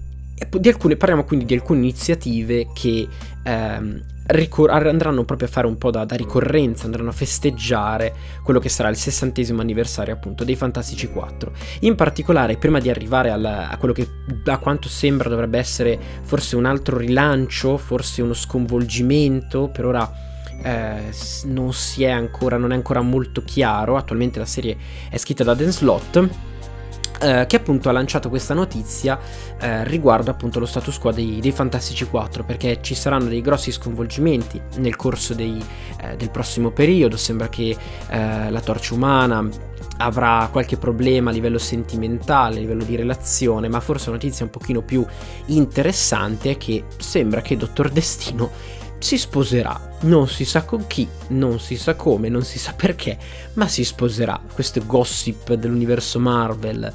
[0.64, 3.08] alcune, parliamo quindi di alcune iniziative che
[3.42, 8.58] ehm, ricor- andranno proprio a fare un po' da, da, ricorrenza, andranno a festeggiare quello
[8.58, 11.52] che sarà il sessantesimo anniversario appunto dei Fantastici 4.
[11.80, 14.08] In particolare, prima di arrivare al, a quello che
[14.44, 21.12] a quanto sembra dovrebbe essere forse un altro rilancio, forse uno sconvolgimento, per ora eh,
[21.44, 23.96] non è ancora, non è ancora molto chiaro.
[23.96, 24.76] Attualmente la serie
[25.10, 26.28] è scritta da Dan Slott.
[27.18, 29.18] Eh, che appunto ha lanciato questa notizia
[29.58, 33.72] eh, riguardo appunto lo status quo dei, dei, Fantastici 4 perché ci saranno dei grossi
[33.72, 35.58] sconvolgimenti nel corso dei,
[36.02, 37.74] eh, del prossimo periodo sembra che
[38.10, 39.48] eh, la torcia umana
[39.98, 44.50] avrà qualche problema a livello sentimentale, a livello di relazione, ma forse una notizia un
[44.50, 45.04] pochino più
[45.46, 48.50] interessante è che sembra che Dottor Destino
[48.98, 49.94] si sposerà.
[50.00, 53.18] Non si sa con chi, non si sa come, non si sa perché,
[53.54, 54.40] ma si sposerà.
[54.52, 56.92] Questo gossip dell'universo Marvel.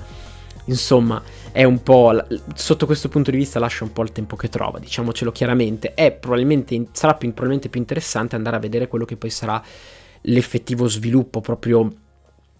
[0.65, 2.23] Insomma, è un po'.
[2.53, 5.93] Sotto questo punto di vista, lascia un po' il tempo che trova, diciamocelo chiaramente.
[5.93, 9.61] È probabilmente, sarà più, probabilmente più interessante andare a vedere quello che poi sarà
[10.21, 11.91] l'effettivo sviluppo proprio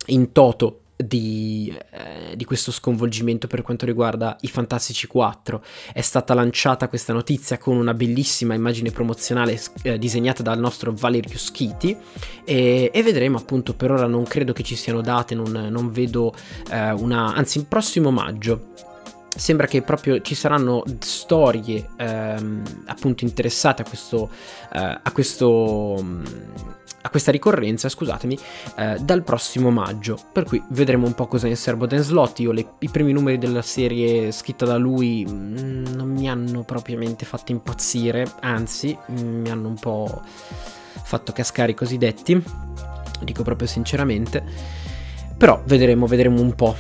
[0.08, 5.64] in toto di, eh, di, questo sconvolgimento per quanto riguarda i Fantastici 4.
[5.94, 11.38] È stata lanciata questa notizia con una bellissima immagine promozionale eh, disegnata dal nostro Valerio
[11.38, 11.96] Schiti
[12.44, 16.34] e, e, vedremo appunto per ora non credo che ci siano date, non, non vedo
[16.72, 17.34] eh, una...
[17.34, 18.90] anzi il prossimo maggio
[19.36, 24.30] sembra che proprio ci saranno storie ehm, appunto interessate a questo,
[24.74, 26.04] eh, a questo
[27.02, 28.38] a questa ricorrenza, scusatemi,
[28.78, 30.20] eh, dal prossimo maggio.
[30.32, 32.40] Per cui vedremo un po' cosa in serbo Dan Slot.
[32.40, 36.64] Io le, i primi numeri della serie scritta da lui mh, mm, non mi hanno
[36.64, 40.22] propriamente fatto impazzire, anzi mh, mm, mi hanno un po'
[41.04, 42.42] fatto cascare i cosiddetti,
[43.24, 44.44] dico proprio sinceramente.
[45.38, 46.76] Però vedremo, vedremo un po'.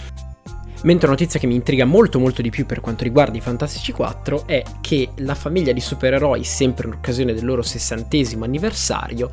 [0.84, 3.92] Mentre una notizia che mi intriga molto molto di più per quanto riguarda i Fantastici
[3.92, 9.30] 4 è che la famiglia di supereroi, sempre in occasione del loro sessantesimo anniversario,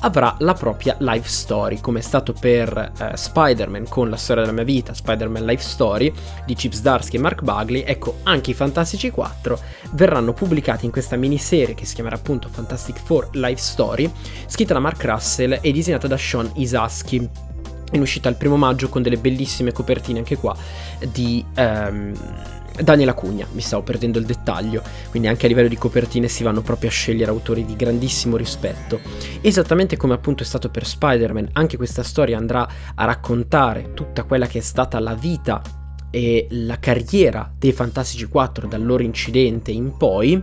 [0.00, 4.54] avrà la propria life story, come è stato per uh, Spider-Man con la storia della
[4.54, 6.12] mia vita, Spider-Man Life Story
[6.44, 9.58] di Chip Zdarsky e Mark Bagley, ecco anche i Fantastici 4
[9.92, 14.10] verranno pubblicati in questa miniserie che si chiamerà appunto Fantastic Four Life Story,
[14.46, 17.48] scritta da Mark Russell e disegnata da Sean Isaski
[17.92, 20.56] in uscita il primo maggio con delle bellissime copertine anche qua
[21.12, 22.14] di um,
[22.82, 26.62] Daniela Cugna, mi stavo perdendo il dettaglio, quindi anche a livello di copertine si vanno
[26.62, 29.00] proprio a scegliere autori di grandissimo rispetto.
[29.40, 34.46] Esattamente come appunto è stato per Spider-Man, anche questa storia andrà a raccontare tutta quella
[34.46, 35.60] che è stata la vita
[36.10, 40.40] e la carriera dei Fantastici 4 dal loro incidente in poi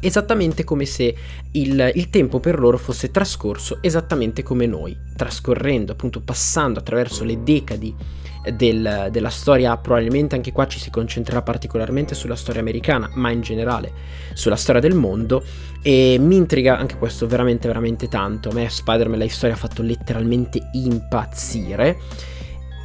[0.00, 1.14] esattamente come se
[1.52, 7.42] il, il, tempo per loro fosse trascorso esattamente come noi, trascorrendo, appunto passando attraverso le
[7.42, 7.94] decadi
[8.54, 13.40] del, della storia, probabilmente anche qua ci si concentrerà particolarmente sulla storia americana, ma in
[13.40, 13.92] generale
[14.34, 15.42] sulla storia del mondo
[15.82, 19.82] e mi intriga anche questo veramente veramente tanto, a me Spider-Man Life Story ha fatto
[19.82, 21.98] letteralmente impazzire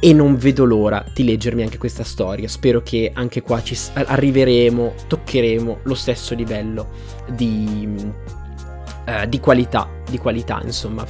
[0.04, 2.48] e non vedo l'ora di leggermi anche questa storia.
[2.48, 6.88] Spero che anche qua ci arriveremo, toccheremo lo stesso livello
[7.28, 7.88] di,
[9.06, 11.06] uh, di qualità, di qualità, insomma.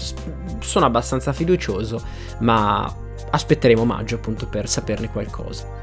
[0.61, 2.02] Sono abbastanza fiducioso,
[2.40, 2.94] ma
[3.31, 5.82] aspetteremo maggio appunto per saperne qualcosa.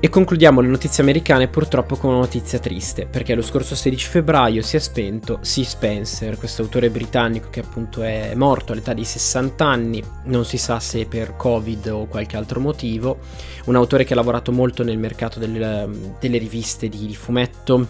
[0.00, 4.62] E concludiamo le notizie americane purtroppo con una notizia triste, perché lo scorso 16 febbraio
[4.62, 5.64] si è spento C.
[5.64, 10.78] Spencer, questo autore britannico che appunto è morto all'età di 60 anni, non si sa
[10.78, 13.18] se per Covid o qualche altro motivo,
[13.64, 17.88] un autore che ha lavorato molto nel mercato del, delle riviste di, di fumetto,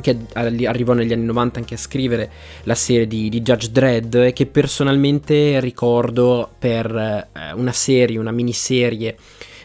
[0.00, 2.32] che arrivò negli anni 90 anche a scrivere
[2.64, 6.92] la serie di, di Judge Dredd e che personalmente ricordo per
[7.32, 9.16] eh, una serie, una miniserie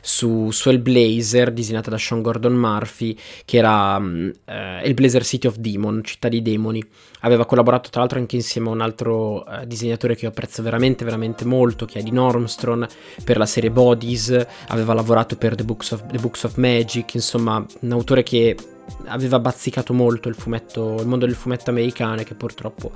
[0.06, 5.56] su, su Hellblazer, disegnata da Sean Gordon Murphy, che era um, uh, Hellblazer City of
[5.56, 6.84] Demon, città di demoni.
[7.22, 11.06] Aveva collaborato tra l'altro anche insieme a un altro uh, disegnatore che io apprezzo veramente,
[11.06, 12.86] veramente molto, che è di Normstron,
[13.24, 17.66] per la serie Bodies, aveva lavorato per The Books of, The Books of Magic, insomma
[17.80, 18.58] un autore che
[19.06, 22.92] aveva bazzicato molto il, fumetto, il mondo del fumetto americano che purtroppo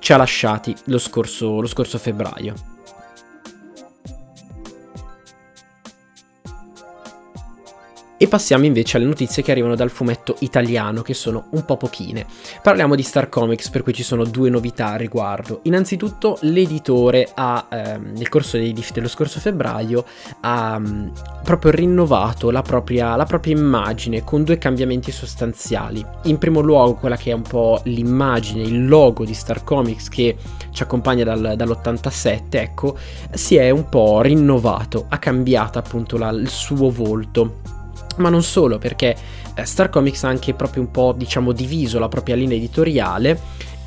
[0.00, 2.79] ci ha lasciati lo scorso, lo scorso febbraio.
[8.22, 12.26] E passiamo invece alle notizie che arrivano dal fumetto italiano, che sono un po' pochine.
[12.62, 15.60] Parliamo di Star Comics, per cui ci sono due novità a riguardo.
[15.62, 20.04] Innanzitutto, l'editore ha, ehm, nel corso dei dello scorso febbraio,
[20.40, 21.10] ha um,
[21.42, 26.04] proprio rinnovato la propria, la propria immagine con due cambiamenti sostanziali.
[26.24, 30.36] In primo luogo, quella che è un po' l'immagine, il logo di Star Comics che
[30.72, 32.98] ci accompagna dal, dall'87, ecco,
[33.30, 37.78] si è un po' rinnovato, ha cambiato appunto la, il suo volto
[38.20, 39.16] ma non solo, perché
[39.54, 43.38] eh, Star Comics ha anche proprio un po', diciamo, diviso la propria linea editoriale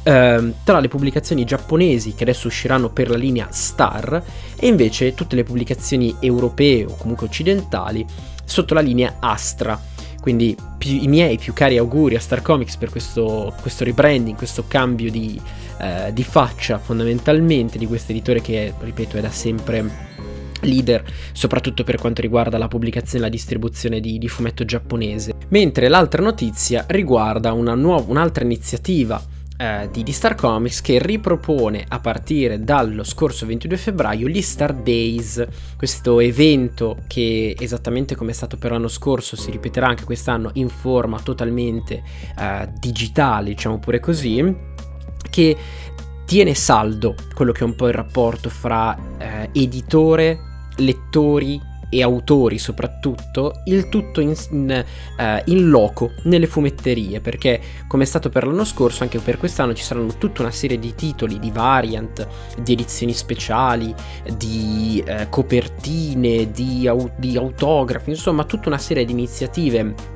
[0.03, 4.21] eh, tra le pubblicazioni giapponesi che adesso usciranno per la linea Star
[4.55, 8.05] e invece tutte le pubblicazioni europee o comunque occidentali
[8.43, 9.79] sotto la linea Astra.
[10.19, 14.65] Quindi più, i miei più cari auguri a Star Comics per questo, questo rebranding, questo
[14.67, 15.39] cambio di,
[15.79, 20.11] eh, di faccia fondamentalmente di questo editore che, ripeto, è da sempre
[20.63, 25.33] leader, soprattutto per quanto riguarda la pubblicazione e la distribuzione di, di fumetto giapponese.
[25.49, 29.21] Mentre l'altra notizia riguarda nuova, un'altra iniziativa
[29.55, 34.73] eh, di, di, Star Comics che ripropone a partire dallo scorso 22 febbraio gli Star
[34.73, 35.45] Days,
[35.77, 40.69] questo evento che esattamente come è stato per l'anno scorso si ripeterà anche quest'anno in
[40.69, 42.03] forma totalmente
[42.37, 44.55] eh, digitale, diciamo pure così,
[45.29, 45.57] che
[46.25, 52.57] tiene saldo quello che è un po' il rapporto fra eh, editore lettori e autori
[52.57, 54.85] soprattutto, il tutto in, in,
[55.17, 59.75] uh, in, loco nelle fumetterie, perché come è stato per l'anno scorso, anche per quest'anno
[59.75, 62.27] ci saranno tutta una serie di titoli, di variant,
[62.59, 63.93] di edizioni speciali,
[64.37, 70.12] di uh, copertine, di, au- di autografi, insomma tutta una serie di iniziative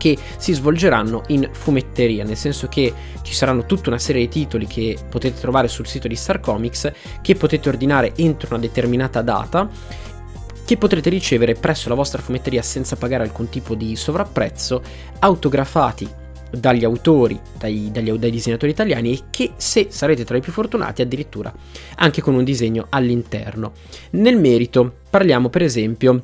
[0.00, 4.66] che si svolgeranno in fumetteria, nel senso che ci saranno tutta una serie di titoli
[4.66, 9.68] che potete trovare sul sito di Star Comics che potete ordinare entro una determinata data
[10.64, 14.82] che potrete ricevere presso la vostra fumetteria senza pagare alcun tipo di sovrapprezzo,
[15.18, 16.08] autografati
[16.50, 21.02] dagli autori, dai, dagli, dai, disegnatori italiani e che se sarete tra i più fortunati
[21.02, 21.52] addirittura
[21.96, 23.72] anche con un disegno all'interno.
[24.12, 26.22] Nel merito parliamo per esempio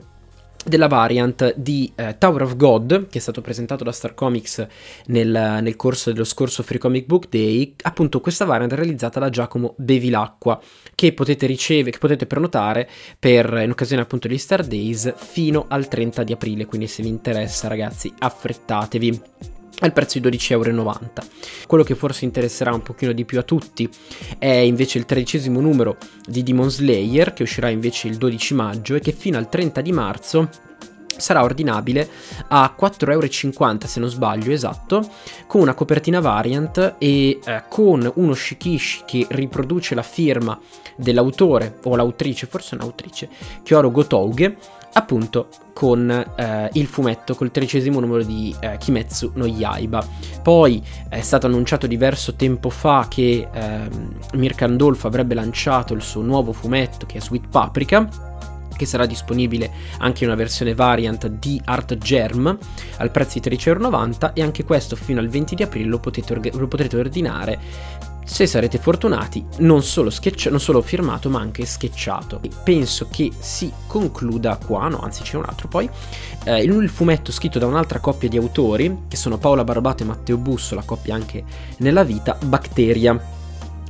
[0.69, 4.67] della variant di eh, Tower of God, che è stato presentato da Star Comics
[5.07, 9.31] nel, nel, corso dello scorso Free Comic Book Day, appunto questa variant è realizzata da
[9.31, 10.61] Giacomo Bevilacqua,
[10.95, 15.89] che potete ricevere, che potete prenotare per, in occasione appunto degli Star Days fino al
[15.89, 19.21] 30 di aprile, quindi se vi interessa ragazzi affrettatevi
[19.81, 21.05] al prezzo di 12,90 euro.
[21.67, 23.89] Quello che forse interesserà un pochino di più a tutti
[24.39, 29.01] è invece il tredicesimo numero di Demon Slayer che uscirà invece il 12 maggio e
[29.01, 30.49] che fino al 30 di marzo
[31.17, 32.09] sarà ordinabile
[32.49, 35.09] a 4,50 euro se non sbaglio esatto
[35.47, 40.59] con una copertina variant e eh, con uno shikishi che riproduce la firma
[40.97, 43.29] dell'autore o l'autrice forse un'autrice
[43.63, 44.57] Kyoru Gotouge
[44.97, 50.05] appunto con eh, il fumetto, col tredicesimo numero di eh, Kimetsu no Yaiba.
[50.43, 53.81] Poi è stato annunciato diverso tempo fa che eh,
[54.33, 58.35] Mirkandolfo avrebbe lanciato il suo nuovo fumetto che è Sweet Paprika
[58.77, 62.59] che sarà disponibile anche in una versione variant di Art Germ
[62.99, 66.69] al prezzo di 13,90€ e anche questo fino al 20 di aprile lo, potete, lo
[66.69, 67.59] potrete ordinare
[68.27, 72.41] se sarete fortunati, non solo, sketch- non solo firmato ma anche sketchato.
[72.65, 75.89] Penso che si concluda qua, no, anzi c'è un altro poi,
[76.45, 80.37] eh, il fumetto scritto da un'altra coppia di autori, che sono Paola Barbato e Matteo
[80.37, 81.45] Busso, la coppia anche
[81.79, 83.19] nella vita, Bacteria,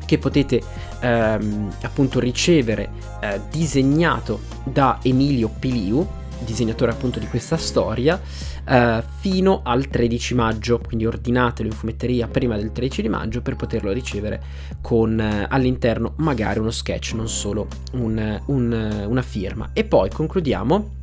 [0.04, 0.62] che potete
[1.00, 6.06] ehm, appunto ricevere eh, disegnato da Emilio Piliu,
[6.40, 8.20] disegnatore appunto di questa storia,
[8.68, 13.56] eh, fino al 13 maggio, quindi ordinatelo in fumetteria prima del 13 di maggio per
[13.56, 14.42] poterlo ricevere
[14.80, 19.70] con eh, all'interno magari uno sketch, non solo un, un, una firma.
[19.72, 20.94] E poi concludiamo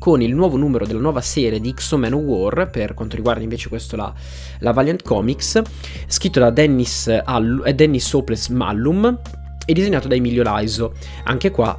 [0.00, 3.96] con il nuovo numero della nuova serie di X-Men War, per quanto riguarda invece questo
[3.96, 4.12] la,
[4.60, 5.60] la Valiant Comics,
[6.06, 9.18] scritto da Dennis, All- eh, Dennis Hopeless Mallum
[9.66, 10.94] e disegnato da Emilio Laiso.
[11.24, 11.78] Anche qua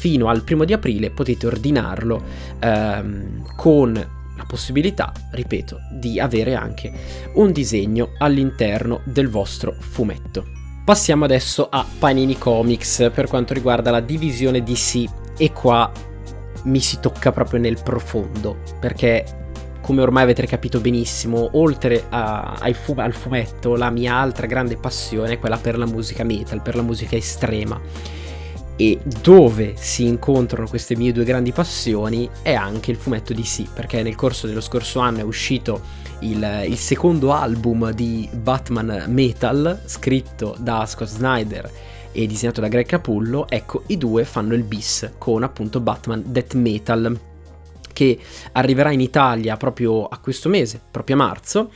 [0.00, 2.22] fino al primo di aprile potete ordinarlo
[2.58, 6.90] ehm, con la possibilità, ripeto, di avere anche
[7.34, 10.46] un disegno all'interno del vostro fumetto.
[10.86, 15.04] Passiamo adesso a Panini Comics per quanto riguarda la divisione DC
[15.36, 15.92] e qua
[16.62, 19.24] mi si tocca proprio nel profondo perché
[19.82, 25.34] come ormai avete capito benissimo, oltre a, fu- al fumetto, la mia altra grande passione
[25.34, 27.78] è quella per la musica metal, per la musica estrema
[28.80, 34.02] e dove si incontrano queste mie due grandi passioni è anche il fumetto DC, perché
[34.02, 35.82] nel corso dello scorso anno è uscito
[36.20, 41.70] il, il secondo album di Batman Metal, scritto da Scott Snyder
[42.10, 46.54] e disegnato da Greg Capullo, ecco i due fanno il bis con appunto Batman Death
[46.54, 47.20] Metal
[47.92, 48.18] che
[48.52, 51.70] arriverà in Italia proprio a questo mese, proprio a marzo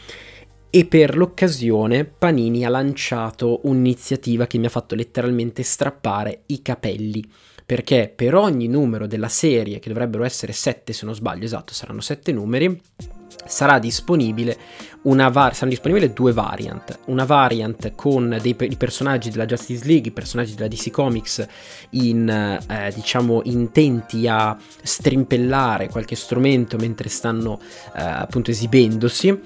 [0.76, 7.24] e per l'occasione Panini ha lanciato un'iniziativa che mi ha fatto letteralmente strappare i capelli
[7.64, 12.00] perché per ogni numero della serie, che dovrebbero essere sette se non sbaglio, esatto, saranno
[12.00, 12.78] sette numeri,
[13.46, 14.56] sarà disponibile
[15.02, 16.98] una var- saranno disponibili due variant.
[17.06, 21.46] Una variant con dei pe- i personaggi della Justice League, i personaggi della DC Comics
[21.90, 27.60] in, eh, diciamo, intenti a strimpellare qualche strumento mentre stanno
[27.96, 29.40] eh, appunto esibendosi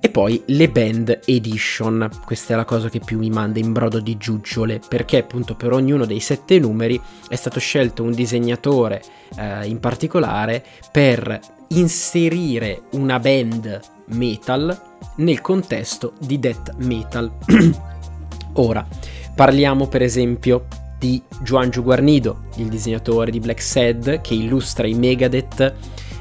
[0.00, 3.98] e poi le band edition, questa è la cosa che più mi manda in brodo
[3.98, 9.02] di giuggiole, perché appunto per ognuno dei sette numeri è stato scelto un disegnatore
[9.36, 14.80] eh, in particolare per inserire una band metal
[15.16, 17.32] nel contesto di death metal.
[18.54, 18.86] Ora,
[19.34, 20.66] parliamo per esempio
[20.98, 25.74] di Juanjo Guarnido, il disegnatore di Black Sad che illustra i Megadeth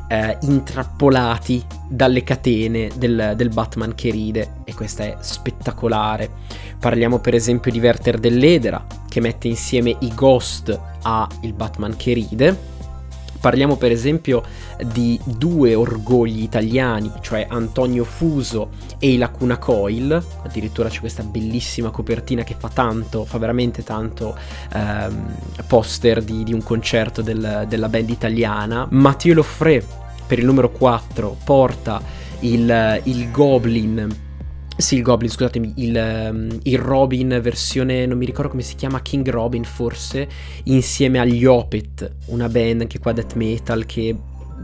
[0.07, 6.29] eh, intrappolati dalle catene del, del, Batman che ride e questa è spettacolare.
[6.79, 12.13] Parliamo per esempio di Werther dell'Edera che mette insieme i Ghost a il Batman che
[12.13, 12.73] ride.
[13.45, 14.41] Parliamo per esempio
[14.91, 21.91] di due orgogli italiani, cioè Antonio Fuso e i Lacuna Coil, addirittura c'è questa bellissima
[21.91, 24.35] copertina che fa tanto, fa veramente tanto
[24.73, 25.37] ehm,
[25.67, 28.87] poster di, di, un concerto del, della band italiana.
[28.89, 29.85] Matteo Loffre
[30.25, 32.01] per il numero 4 porta
[32.39, 34.24] il, il Goblin
[34.77, 39.01] sì, il Goblin, scusatemi, il, um, il, Robin versione, non mi ricordo come si chiama,
[39.01, 40.27] King Robin forse,
[40.63, 44.15] insieme agli Opet, una band anche qua death metal che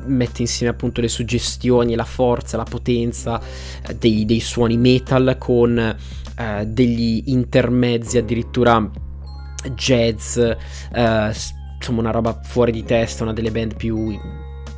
[0.05, 3.39] mette insieme appunto le suggestioni, la forza, la potenza
[3.88, 8.89] eh, dei, dei, suoni metal con eh, degli intermezzi addirittura
[9.76, 11.32] jazz, eh,
[11.78, 14.20] insomma una roba fuori di testa, una delle band più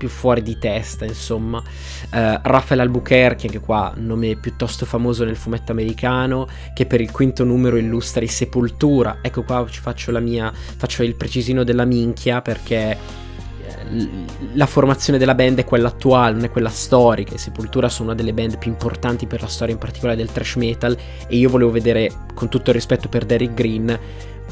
[0.04, 1.60] più fuori di testa, insomma.
[1.60, 7.46] Uh, Raffaele Albuquerque, anche qua nome piuttosto famoso nel fumetto americano, che per il quinto
[7.46, 9.20] numero illustra i Sepoltura.
[9.22, 14.10] Ecco qua ci faccio la mia, faccio il precisino della minchia perché eh,
[14.56, 17.38] la formazione della band è quella attuale, non è quella storica.
[17.38, 20.98] Sepultura sono una delle band più importanti per la storia, in particolare del thrash metal.
[21.30, 23.98] E io volevo vedere, con tutto il rispetto per Derrick Green,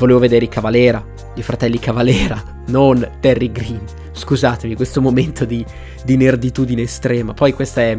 [0.02, 3.82] volevo vedere i Cavalera, i fratelli Cavalera, non Terry Green.
[4.12, 5.64] Scusatemi, questo momento di,
[6.04, 7.36] di nerditudine estrema.
[7.36, 7.98] Poi questa è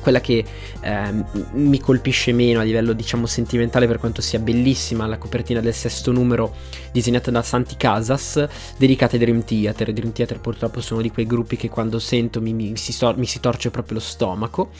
[0.00, 0.42] quella che
[0.80, 5.74] eh, mi colpisce meno a livello diciamo sentimentale per quanto sia bellissima la copertina del
[5.74, 6.54] sesto numero
[6.90, 8.42] disegnata da Santi Casas
[8.78, 12.54] dedicata ai Dream Theater Dream Theater purtroppo sono di quei gruppi che quando sento mi,
[12.54, 14.70] mi, si, mi si torce proprio lo stomaco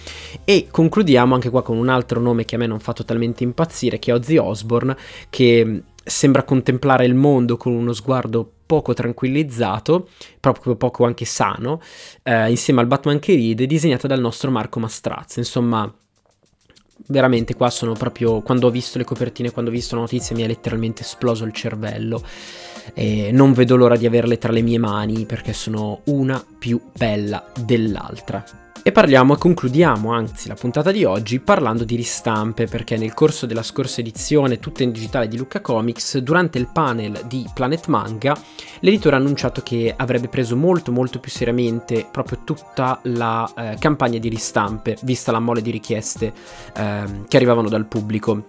[0.45, 3.99] e concludiamo anche qua con un altro nome che a me non fa totalmente impazzire
[3.99, 4.97] che è Ozzy Osbourne
[5.29, 10.09] che sembra contemplare il mondo con uno sguardo poco tranquillizzato,
[10.39, 11.81] proprio poco anche sano,
[12.23, 15.39] eh, insieme al Batman che ride, disegnata dal nostro Marco Mastrazzo.
[15.39, 15.93] Insomma,
[17.07, 20.43] veramente qua sono proprio quando ho visto le copertine, quando ho visto la notizia mi
[20.43, 22.23] è letteralmente esploso il cervello
[22.95, 27.45] e non vedo l'ora di averle tra le mie mani perché sono una più bella
[27.65, 28.60] dell'altra.
[28.83, 33.45] E parliamo e concludiamo anzi la puntata di oggi parlando di ristampe perché nel corso
[33.45, 38.35] della scorsa edizione tutta in digitale di Lucca Comics durante il panel di Planet Manga
[38.81, 44.19] l'editore ha annunciato che avrebbe preso molto molto più seriamente proprio tutta la eh, campagna
[44.19, 46.33] di ristampe vista la mole di richieste
[46.75, 48.45] eh, che arrivavano dal pubblico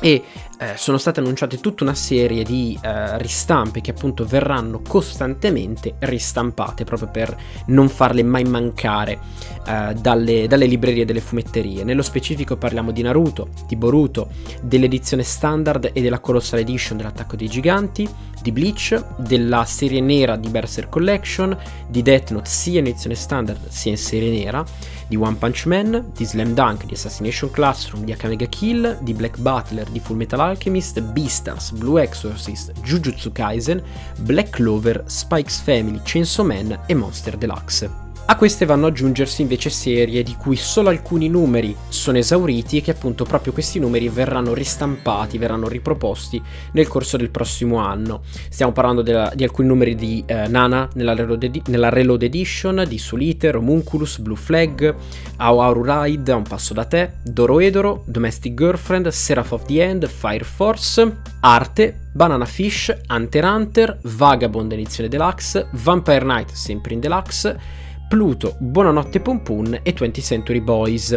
[0.00, 0.22] e
[0.58, 6.84] eh, sono state annunciate tutta una serie di eh, ristampe che appunto verranno costantemente ristampate
[6.84, 7.34] proprio per
[7.66, 9.18] non farle mai mancare
[9.66, 11.82] eh, dalle, dalle, librerie delle fumetterie.
[11.82, 14.28] Nello specifico parliamo di Naruto, di Boruto,
[14.60, 18.08] dell'edizione standard e della Colossal Edition dell'attacco dei giganti,
[18.42, 21.56] di Bleach, della serie nera di Berserk Collection,
[21.88, 24.64] di Death Note sia in edizione standard sia in serie nera,
[25.10, 29.38] di One Punch Man, di Slam Dunk, di Assassination Classroom, di Akamega Kill, di Black
[29.38, 33.82] Butler, di Full Metal Alchemist, Beastars, Blue Exorcist, Jujutsu Kaisen,
[34.20, 38.09] Black Clover, Spikes Family, Chainsaw Man e Monster Deluxe.
[38.30, 42.92] A queste vanno aggiungersi invece serie di cui solo alcuni numeri sono esauriti e che
[42.92, 46.40] appunto proprio questi numeri verranno ristampati, verranno riproposti
[46.74, 48.22] nel corso del prossimo anno.
[48.48, 52.98] Stiamo parlando della, di alcuni numeri di eh, Nana nella Reload, nella Reload Edition, di
[52.98, 54.94] Soliter, Homunculus, Blue Flag,
[55.38, 61.16] Aoaru Ride, un passo da te, Doroedoro, Domestic Girlfriend, Seraph of the End, Fire Force,
[61.40, 69.20] Arte, Banana Fish, Hunter Hunter, Vagabond edizione deluxe, Vampire Knight sempre in deluxe, Pluto, Buonanotte
[69.20, 71.16] Pompun e 20th Century Boys.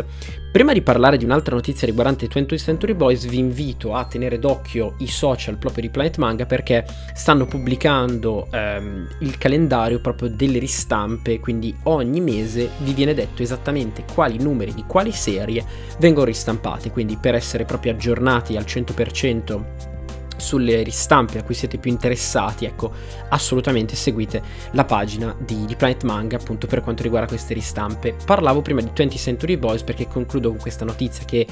[0.51, 4.93] Prima di parlare di un'altra notizia riguardante 20th Century Boys, vi invito a tenere d'occhio
[4.99, 6.85] i social proprio di Planet Manga perché
[7.15, 14.05] stanno pubblicando ehm, il calendario proprio delle ristampe, quindi ogni mese vi viene detto esattamente
[14.13, 15.65] quali numeri di quali serie
[15.97, 19.92] vengono ristampati, quindi per essere proprio aggiornati al 100%
[20.37, 22.91] sulle ristampe a cui siete più interessati, ecco,
[23.29, 28.15] assolutamente seguite la pagina di, di, Planet Manga appunto per quanto riguarda queste ristampe.
[28.25, 31.47] Parlavo prima di 20th Century Boys perché concludo con questa notizia che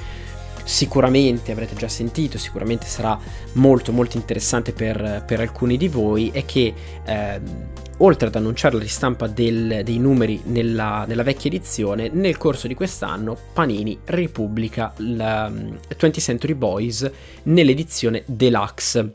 [0.63, 3.17] sicuramente avrete già sentito, sicuramente sarà
[3.53, 6.73] molto molto interessante per, per alcuni di voi, è che
[7.05, 7.41] eh,
[7.97, 12.73] oltre ad annunciare la ristampa del, dei numeri nella, nella, vecchia edizione, nel corso di
[12.73, 17.09] quest'anno Panini ripubblica la um, 20th Century Boys
[17.43, 19.13] nell'edizione deluxe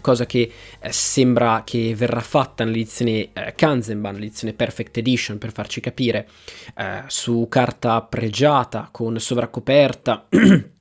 [0.00, 5.80] cosa che eh, sembra che verrà fatta nell'edizione eh, Kanzenban, l'edizione Perfect Edition per farci
[5.80, 6.28] capire,
[6.76, 10.26] eh, su carta pregiata con sovraccoperta.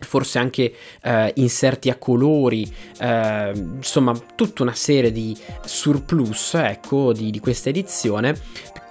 [0.00, 0.72] forse anche
[1.02, 2.70] eh, inserti a colori,
[3.00, 8.36] eh, insomma tutta una serie di surplus ecco, di, di, questa edizione.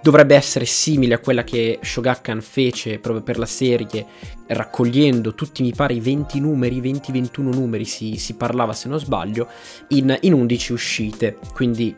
[0.02, 4.06] Dovrebbe essere simile a quella che Shogakukan fece proprio per la serie,
[4.48, 9.48] raccogliendo tutti mi pare i 20 numeri, 20-21 numeri si, si, parlava se non sbaglio,
[9.90, 11.38] in, in 11 uscite.
[11.54, 11.96] Quindi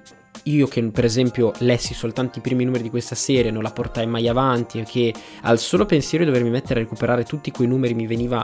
[0.49, 4.07] io che per esempio lessi soltanto i primi numeri di questa serie, non la portai
[4.07, 8.07] mai avanti che al solo pensiero di dovermi mettere a recuperare tutti quei numeri mi
[8.07, 8.43] veniva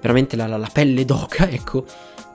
[0.00, 1.84] veramente la, la, la pelle d'oca, ecco,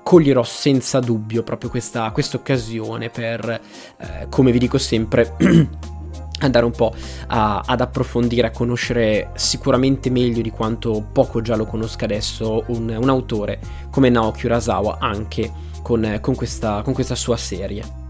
[0.03, 3.61] coglierò senza dubbio proprio questa occasione per,
[3.97, 5.35] eh, come vi dico sempre,
[6.39, 6.93] andare un po'
[7.27, 12.95] a, ad approfondire, a conoscere sicuramente meglio di quanto poco già lo conosca adesso un,
[12.97, 13.59] un autore
[13.89, 15.51] come Naoki Urasawa anche
[15.81, 18.06] con, con, questa, con questa sua serie.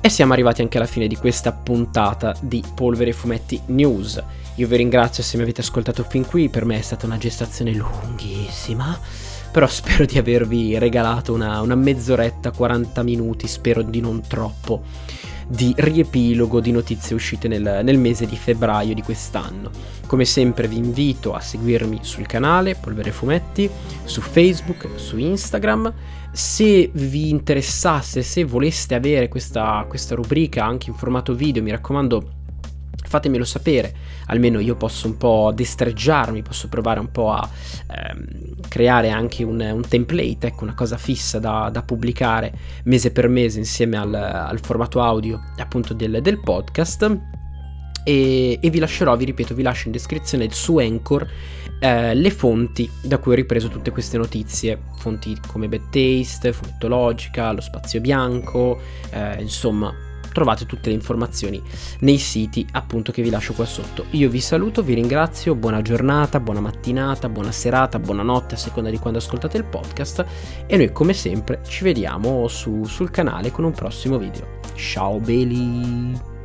[0.00, 4.22] E siamo arrivati anche alla fine di questa puntata di Polvere Fumetti News.
[4.54, 7.72] Io vi ringrazio se mi avete ascoltato fin qui, per me è stata una gestazione
[7.72, 8.98] lunghissima,
[9.50, 14.82] però spero di avervi regalato una, una mezz'oretta, 40 minuti, spero di non troppo.
[15.48, 19.70] Di riepilogo di notizie uscite nel, nel mese di febbraio di quest'anno.
[20.06, 23.68] Come sempre vi invito a seguirmi sul canale Polvere Fumetti,
[24.04, 25.92] su Facebook, su Instagram.
[26.30, 32.37] Se vi interessasse, se voleste avere questa, questa rubrica anche in formato video, mi raccomando
[33.08, 33.94] fatemelo sapere,
[34.26, 37.48] almeno io posso un po' destreggiarmi, posso provare un po' a
[37.90, 42.52] ehm, creare anche un, un, template, ecco, una cosa fissa da, da pubblicare
[42.84, 47.18] mese per mese insieme al, al formato audio appunto del, del podcast.
[48.04, 51.28] E, e, vi lascerò, vi ripeto, vi lascio in descrizione su Anchor
[51.80, 57.52] eh, le fonti da cui ho ripreso tutte queste notizie, fonti come Bad Taste, Fumettologica,
[57.52, 58.80] Lo Spazio Bianco,
[59.10, 60.06] eh, insomma
[60.38, 61.60] trovate tutte le informazioni
[62.00, 64.04] nei siti appunto che vi lascio qua sotto.
[64.10, 68.98] Io vi saluto, vi ringrazio, buona giornata, buona mattinata, buona serata, buonanotte a seconda di
[68.98, 70.24] quando ascoltate il podcast
[70.66, 74.60] e noi come sempre ci vediamo su, sul canale con un prossimo video.
[74.74, 76.37] Ciao belli!